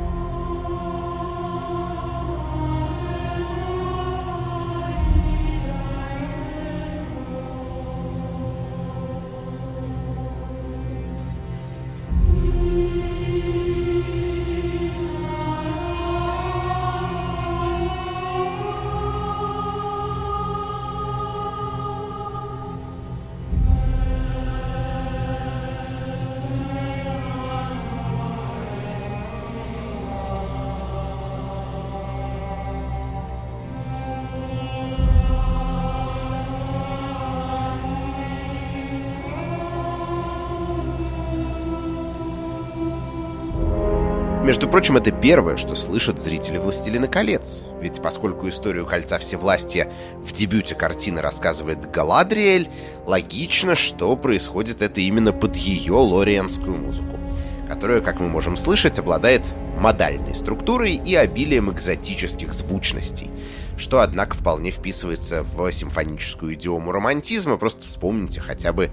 Между 44.52 44.68
прочим, 44.68 44.98
это 44.98 45.10
первое, 45.10 45.56
что 45.56 45.74
слышат 45.74 46.20
зрители 46.20 46.58
«Властелина 46.58 47.08
колец». 47.08 47.64
Ведь 47.80 48.02
поскольку 48.02 48.50
историю 48.50 48.84
Кольца 48.84 49.18
Всевластия 49.18 49.90
в 50.18 50.30
дебюте 50.32 50.74
картины 50.74 51.22
рассказывает 51.22 51.90
Галадриэль, 51.90 52.68
логично, 53.06 53.74
что 53.74 54.14
происходит 54.14 54.82
это 54.82 55.00
именно 55.00 55.32
под 55.32 55.56
ее 55.56 55.94
лорианскую 55.94 56.76
музыку, 56.76 57.18
которая, 57.66 58.02
как 58.02 58.20
мы 58.20 58.28
можем 58.28 58.58
слышать, 58.58 58.98
обладает 58.98 59.40
модальной 59.78 60.34
структурой 60.34 60.96
и 60.96 61.14
обилием 61.14 61.72
экзотических 61.72 62.52
звучностей, 62.52 63.30
что, 63.78 64.02
однако, 64.02 64.36
вполне 64.36 64.70
вписывается 64.70 65.44
в 65.44 65.72
симфоническую 65.72 66.52
идиому 66.52 66.92
романтизма. 66.92 67.56
Просто 67.56 67.86
вспомните 67.86 68.42
хотя 68.42 68.74
бы 68.74 68.90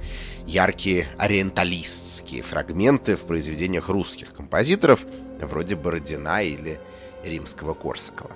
яркие 0.47 1.05
ориенталистские 1.17 2.43
фрагменты 2.43 3.17
в 3.17 3.23
произведениях 3.23 3.89
русских 3.89 4.33
композиторов— 4.33 5.01
вроде 5.45 5.75
Бородина 5.75 6.43
или 6.43 6.79
римского 7.23 7.73
Корсакова. 7.73 8.31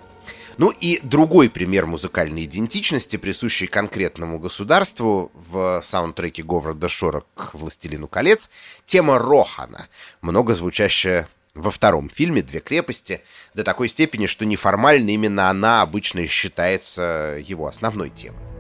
Ну 0.58 0.70
и 0.70 1.00
другой 1.02 1.50
пример 1.50 1.86
музыкальной 1.86 2.46
идентичности, 2.46 3.18
присущий 3.18 3.68
конкретному 3.68 4.40
государству 4.40 5.32
в 5.34 5.82
саундтреке 5.84 6.44
Говарда 6.44 6.88
Шора 6.88 7.24
к 7.34 7.54
«Властелину 7.56 8.08
колец», 8.08 8.50
тема 8.86 9.18
Рохана, 9.18 9.88
много 10.22 10.54
звучащая 10.54 11.28
во 11.56 11.72
втором 11.72 12.10
фильме 12.10 12.42
«Две 12.42 12.60
крепости», 12.60 13.22
до 13.54 13.64
такой 13.64 13.90
степени, 13.90 14.28
что 14.28 14.46
неформально 14.46 15.10
именно 15.10 15.50
она 15.50 15.82
обычно 15.82 16.26
считается 16.28 17.40
его 17.44 17.68
основной 17.68 18.10
темой. 18.10 18.53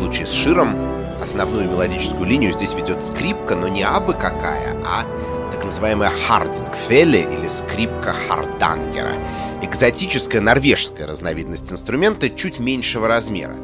Случае 0.00 0.24
с 0.24 0.32
Широм, 0.32 0.74
основную 1.20 1.68
мелодическую 1.68 2.24
линию 2.24 2.54
здесь 2.54 2.72
ведет 2.72 3.04
скрипка, 3.04 3.54
но 3.54 3.68
не 3.68 3.82
абы 3.82 4.14
какая, 4.14 4.74
а 4.82 5.04
так 5.52 5.62
называемая 5.62 6.10
хардингфелле 6.26 7.20
или 7.20 7.46
скрипка 7.48 8.14
хардангера. 8.26 9.12
Экзотическая 9.60 10.40
норвежская 10.40 11.06
разновидность 11.06 11.70
инструмента 11.70 12.30
чуть 12.30 12.58
меньшего 12.60 13.08
размера. 13.08 13.54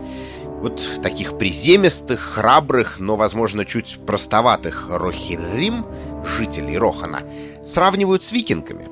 Вот 0.61 1.01
таких 1.03 1.39
приземистых, 1.39 2.21
храбрых, 2.21 2.99
но, 2.99 3.17
возможно, 3.17 3.65
чуть 3.65 3.99
простоватых 4.05 4.89
рохиррим, 4.91 5.87
жителей 6.37 6.77
Рохана, 6.77 7.21
сравнивают 7.65 8.23
с 8.23 8.33
викингами. 8.33 8.89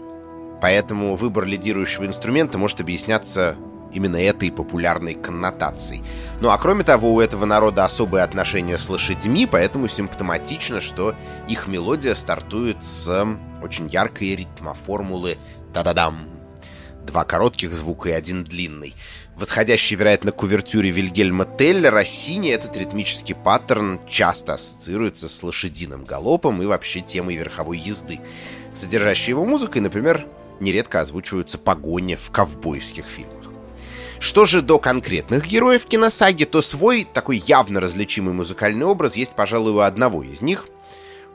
Поэтому 0.62 1.14
выбор 1.14 1.44
лидирующего 1.44 2.07
инструмента 2.07 2.57
может 2.57 2.80
объясняться 2.80 3.59
именно 3.94 4.16
этой 4.16 4.50
популярной 4.50 5.14
коннотацией. 5.14 6.02
Ну 6.40 6.50
а 6.50 6.59
кроме 6.59 6.85
того, 6.85 7.14
у 7.14 7.20
этого 7.20 7.44
народа 7.44 7.85
особые 7.85 8.24
отношения 8.24 8.78
с 8.78 8.88
лошадьми, 8.88 9.46
поэтому 9.46 9.88
симптоматично, 9.88 10.80
что 10.80 11.14
их 11.48 11.66
мелодия 11.66 12.14
стартует 12.14 12.85
с 12.85 13.26
очень 13.62 13.88
яркой 13.88 14.37
ритмоформулы 14.37 15.38
«та-да-дам». 15.72 16.28
Два 17.07 17.24
коротких 17.24 17.72
звука 17.72 18.09
и 18.09 18.12
один 18.12 18.44
длинный. 18.44 18.94
Восходящий, 19.37 19.96
вероятно, 19.96 20.33
к 20.33 20.42
увертюре 20.42 20.90
Вильгельма 20.90 21.44
Теллера, 21.44 21.90
Россини 21.90 22.50
этот 22.50 22.76
ритмический 22.76 23.35
паттерн 23.35 24.00
часто 24.09 24.54
ассоциируется 24.54 25.28
с 25.28 25.42
лошадиным 25.42 26.04
галопом 26.04 26.62
и 26.62 26.66
вообще 26.66 27.00
темой 27.00 27.37
верховой 27.37 27.78
езды. 27.78 28.20
Содержащей 28.74 29.30
его 29.30 29.44
музыкой, 29.44 29.83
например, 29.83 30.26
нередко 30.61 31.00
озвучиваются 31.00 31.59
погони 31.59 32.14
в 32.14 32.30
ковбойских 32.30 33.07
фильмах. 33.07 33.43
Что 34.25 34.47
же 34.47 34.63
до 34.63 34.79
конкретных 34.79 35.47
героев 35.47 35.85
киносаги, 35.85 36.45
то 36.45 36.63
свой 36.63 37.05
такой 37.05 37.37
явно 37.37 37.79
различимый 37.79 38.33
музыкальный 38.33 38.87
образ 38.87 39.17
есть, 39.17 39.37
пожалуй, 39.37 39.73
у 39.73 39.81
одного 39.81 40.23
из 40.23 40.41
них, 40.41 40.65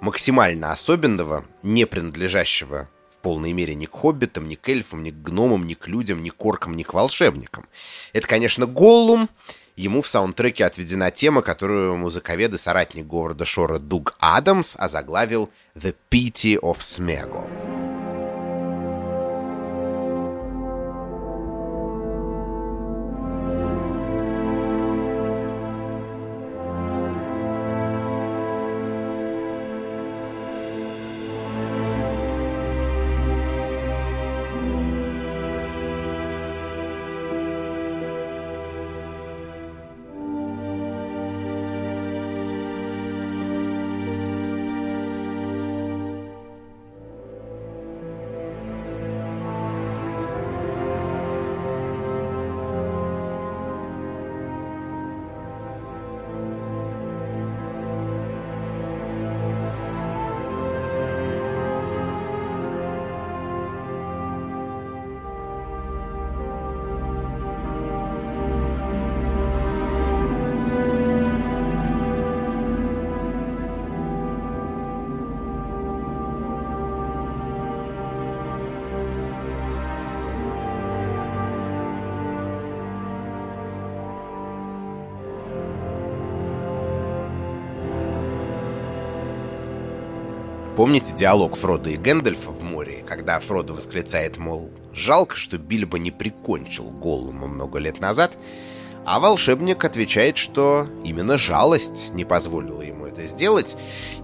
максимально 0.02 0.72
особенного, 0.72 1.46
не 1.62 1.86
принадлежащего 1.86 2.90
в 3.14 3.20
полной 3.20 3.54
мере 3.54 3.76
ни 3.76 3.86
к 3.86 3.92
хоббитам, 3.92 4.48
ни 4.48 4.56
к 4.56 4.68
эльфам, 4.70 5.04
ни 5.04 5.12
к 5.12 5.22
гномам, 5.22 5.68
ни 5.68 5.76
к 5.76 5.88
людям, 5.88 6.24
ни 6.24 6.30
к 6.30 6.44
оркам, 6.44 6.76
ни 6.76 6.82
к 6.82 6.96
волшебникам. 6.96 7.68
Это, 8.12 8.28
конечно, 8.28 8.66
Голлум. 8.66 9.30
Ему 9.76 10.02
в 10.02 10.08
саундтреке 10.08 10.66
отведена 10.66 11.12
тема, 11.12 11.44
которую 11.44 11.96
музыковед 11.96 12.56
и 12.56 12.58
соратник 12.58 13.06
Говарда 13.06 13.46
Шора 13.46 13.78
Дуг 13.78 14.16
Адамс 14.20 14.76
озаглавил 14.76 15.52
«The 15.76 15.94
Pity 16.10 16.60
of 16.60 16.80
Smeagol». 16.80 17.79
Помните 90.80 91.14
диалог 91.14 91.58
Фрода 91.58 91.90
и 91.90 91.98
Гэндальфа 91.98 92.52
в 92.52 92.64
море, 92.64 93.04
когда 93.06 93.38
Фродо 93.42 93.74
восклицает, 93.74 94.38
мол, 94.38 94.72
жалко, 94.94 95.36
что 95.36 95.58
Бильбо 95.58 96.00
не 96.00 96.10
прикончил 96.10 96.90
Голлума 96.90 97.48
много 97.48 97.80
лет 97.80 98.00
назад, 98.00 98.38
а 99.06 99.20
волшебник 99.20 99.84
отвечает, 99.84 100.38
что 100.38 100.88
именно 101.04 101.38
жалость 101.38 102.14
не 102.14 102.24
позволила 102.24 102.82
ему 102.82 103.08
это 103.08 103.24
сделать. 103.24 103.76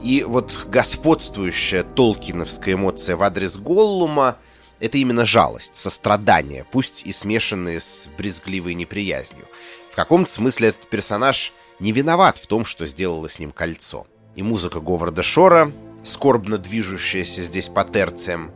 И 0.01 0.23
вот 0.23 0.67
господствующая 0.69 1.83
толкиновская 1.83 2.75
эмоция 2.75 3.17
в 3.17 3.23
адрес 3.23 3.57
Голлума— 3.57 4.37
это 4.79 4.97
именно 4.97 5.25
жалость, 5.25 5.75
сострадание, 5.75 6.65
пусть 6.71 7.05
и 7.05 7.11
смешанные 7.11 7.81
с 7.81 8.07
брезгливой 8.17 8.75
неприязнью. 8.75 9.45
В 9.91 9.95
каком-то 9.97 10.31
смысле 10.31 10.69
этот 10.69 10.89
персонаж 10.89 11.51
не 11.81 11.91
виноват 11.91 12.37
в 12.37 12.47
том, 12.47 12.63
что 12.63 12.85
сделало 12.85 13.27
с 13.27 13.39
ним 13.39 13.51
кольцо. 13.51 14.07
И 14.37 14.41
музыка 14.41 14.79
Говарда 14.79 15.21
Шора 15.21 15.73
скорбно 16.05 16.57
движущаяся 16.57 17.41
здесь 17.41 17.67
по 17.67 17.83
терциям, 17.83 18.51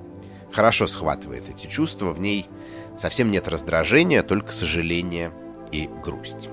хорошо 0.51 0.87
схватывает 0.87 1.49
эти 1.49 1.67
чувства, 1.67 2.13
в 2.13 2.19
ней 2.19 2.45
совсем 2.97 3.31
нет 3.31 3.47
раздражения, 3.47 4.23
только 4.23 4.51
сожаление 4.51 5.31
и 5.71 5.89
грусть. 6.03 6.49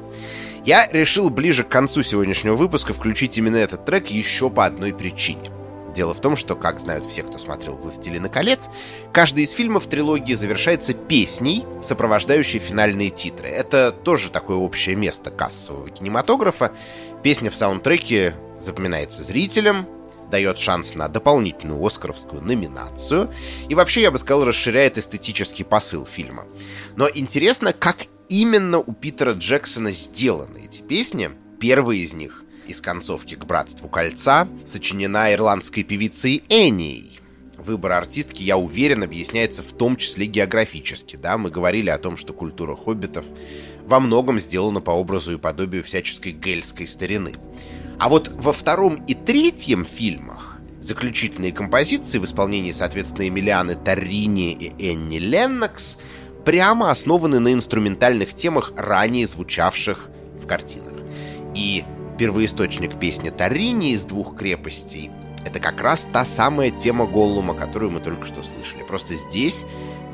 Я 0.65 0.89
решил 0.91 1.31
ближе 1.31 1.63
к 1.63 1.69
концу 1.69 2.03
сегодняшнего 2.03 2.57
выпуска 2.57 2.93
включить 2.93 3.39
именно 3.39 3.57
этот 3.57 3.85
трек 3.85 4.09
еще 4.09 4.51
по 4.51 4.65
одной 4.65 4.93
причине. 4.93 5.51
Дело 5.95 6.13
в 6.13 6.21
том, 6.21 6.37
что, 6.37 6.57
как 6.57 6.79
знают 6.79 7.07
все, 7.07 7.23
кто 7.23 7.39
смотрел 7.39 7.77
«Властелина 7.77 8.29
колец», 8.29 8.69
каждый 9.13 9.45
из 9.45 9.53
фильмов 9.53 9.87
трилогии 9.87 10.35
завершается 10.35 10.93
песней, 10.93 11.65
сопровождающей 11.81 12.59
финальные 12.59 13.11
титры. 13.11 13.49
Это 13.49 13.93
тоже 13.93 14.31
такое 14.31 14.59
общее 14.59 14.95
место 14.95 15.31
кассового 15.31 15.89
кинематографа. 15.89 16.73
Песня 17.23 17.51
в 17.51 17.57
саундтреке 17.57 18.35
запоминается 18.61 19.23
зрителям, 19.23 19.87
дает 20.31 20.59
шанс 20.59 20.95
на 20.95 21.09
дополнительную 21.09 21.85
оскаровскую 21.85 22.43
номинацию 22.43 23.31
и 23.69 23.75
вообще, 23.75 24.03
я 24.03 24.11
бы 24.11 24.19
сказал, 24.19 24.45
расширяет 24.45 24.99
эстетический 24.99 25.65
посыл 25.65 26.05
фильма. 26.05 26.47
Но 26.97 27.09
интересно, 27.13 27.73
как 27.73 28.07
именно 28.29 28.79
у 28.79 28.93
Питера 28.93 29.33
Джексона 29.33 29.93
сделаны 29.93 30.63
эти 30.65 30.83
песни. 30.83 31.31
Первая 31.59 31.97
из 31.97 32.13
них 32.13 32.45
из 32.67 32.81
концовки 32.81 33.35
к 33.35 33.45
«Братству 33.45 33.89
кольца» 33.89 34.49
сочинена 34.65 35.33
ирландской 35.33 35.83
певицей 35.83 36.43
Эннией. 36.49 37.21
Выбор 37.57 37.93
артистки, 37.93 38.43
я 38.43 38.59
уверен, 38.59 39.03
объясняется 39.03 39.63
в 39.63 39.73
том 39.73 39.97
числе 39.97 40.27
географически. 40.27 41.17
Да? 41.17 41.39
Мы 41.39 41.51
говорили 41.51 41.91
о 41.91 41.99
том, 41.99 42.17
что 42.17 42.33
культура 42.33 42.77
хоббитов 42.77 43.25
во 43.87 44.01
многом 44.01 44.39
сделана 44.39 44.81
по 44.81 44.91
образу 44.91 45.33
и 45.33 45.39
подобию 45.39 45.83
всяческой 45.83 46.33
гельской 46.33 46.87
старины. 46.87 47.33
А 47.99 48.09
вот 48.09 48.31
во 48.35 48.53
втором 48.53 49.03
и 49.07 49.15
третьем 49.15 49.85
фильмах 49.85 50.59
заключительные 50.81 51.53
композиции 51.53 52.19
в 52.19 52.25
исполнении, 52.25 52.73
соответственно, 52.73 53.29
Эмилианы 53.29 53.75
Таррини 53.75 54.53
и 54.53 54.91
Энни 54.91 55.19
Леннокс 55.19 55.99
прямо 56.45 56.91
основаны 56.91 57.41
на 57.41 57.53
инструментальных 57.53 58.35
темах, 58.35 58.73
ранее 58.77 59.27
звучавших 59.27 60.11
в 60.41 60.47
картинах. 60.47 60.95
И 61.55 61.85
первоисточник 62.19 62.99
песни 62.99 63.31
Таррини 63.31 63.93
из 63.93 64.05
«Двух 64.05 64.37
крепостей»— 64.37 65.11
это 65.45 65.59
как 65.59 65.81
раз 65.83 66.07
та 66.13 66.25
самая 66.25 66.71
тема 66.71 67.07
Голлума, 67.07 67.55
которую 67.55 67.91
мы 67.91 68.01
только 68.01 68.27
что 68.27 68.43
слышали. 68.43 68.85
Просто 68.87 69.15
здесь 69.17 69.65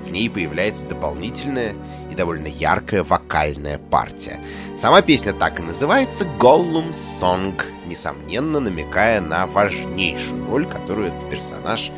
в 0.02 0.10
ней 0.10 0.30
появляется 0.30 0.86
дополнительная 0.86 1.74
и 2.12 2.14
довольно 2.14 2.46
яркая 2.46 3.02
вокальная 3.02 3.78
партия. 3.78 4.38
Сама 4.76 5.00
песня 5.00 5.32
так 5.32 5.58
и 5.58 5.62
называется 5.62 6.24
«Gollum 6.38 6.92
Song», 6.92 7.60
несомненно 7.86 8.60
намекая 8.60 9.20
на 9.22 9.46
важнейшую 9.46 10.46
роль, 10.46 10.66
которую 10.66 11.08
этот 11.08 11.30
персонаж 11.30 11.90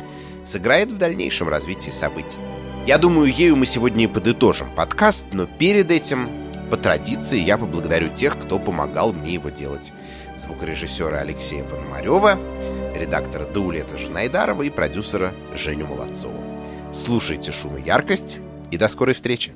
сыграет 0.45 0.91
в 0.91 0.97
дальнейшем 0.97 1.49
развитии 1.49 1.89
событий. 1.89 2.37
Я 2.85 2.97
думаю, 2.97 3.31
ею 3.31 3.57
мы 3.57 3.65
сегодня 3.65 4.05
и 4.05 4.07
подытожим 4.07 4.69
подкаст, 4.73 5.27
но 5.33 5.47
перед 5.47 5.91
этим, 5.91 6.29
по 6.69 6.77
традиции, 6.77 7.39
я 7.39 7.57
поблагодарю 7.57 8.09
тех, 8.09 8.39
кто 8.39 8.57
помогал 8.57 9.11
мне 9.11 9.33
его 9.33 9.49
делать. 9.49 9.91
Звукорежиссера 10.37 11.19
Алексея 11.19 11.63
Пономарева, 11.63 12.39
редактора 12.95 13.45
Даулета 13.45 13.97
Жанайдарова 13.97 14.63
и 14.63 14.69
продюсера 14.69 15.33
Женю 15.55 15.87
Молодцову. 15.87 16.41
Слушайте 16.93 17.51
«Шум 17.51 17.75
и 17.77 17.81
яркость» 17.81 18.39
и 18.71 18.77
до 18.77 18.87
скорой 18.87 19.15
встречи! 19.15 19.51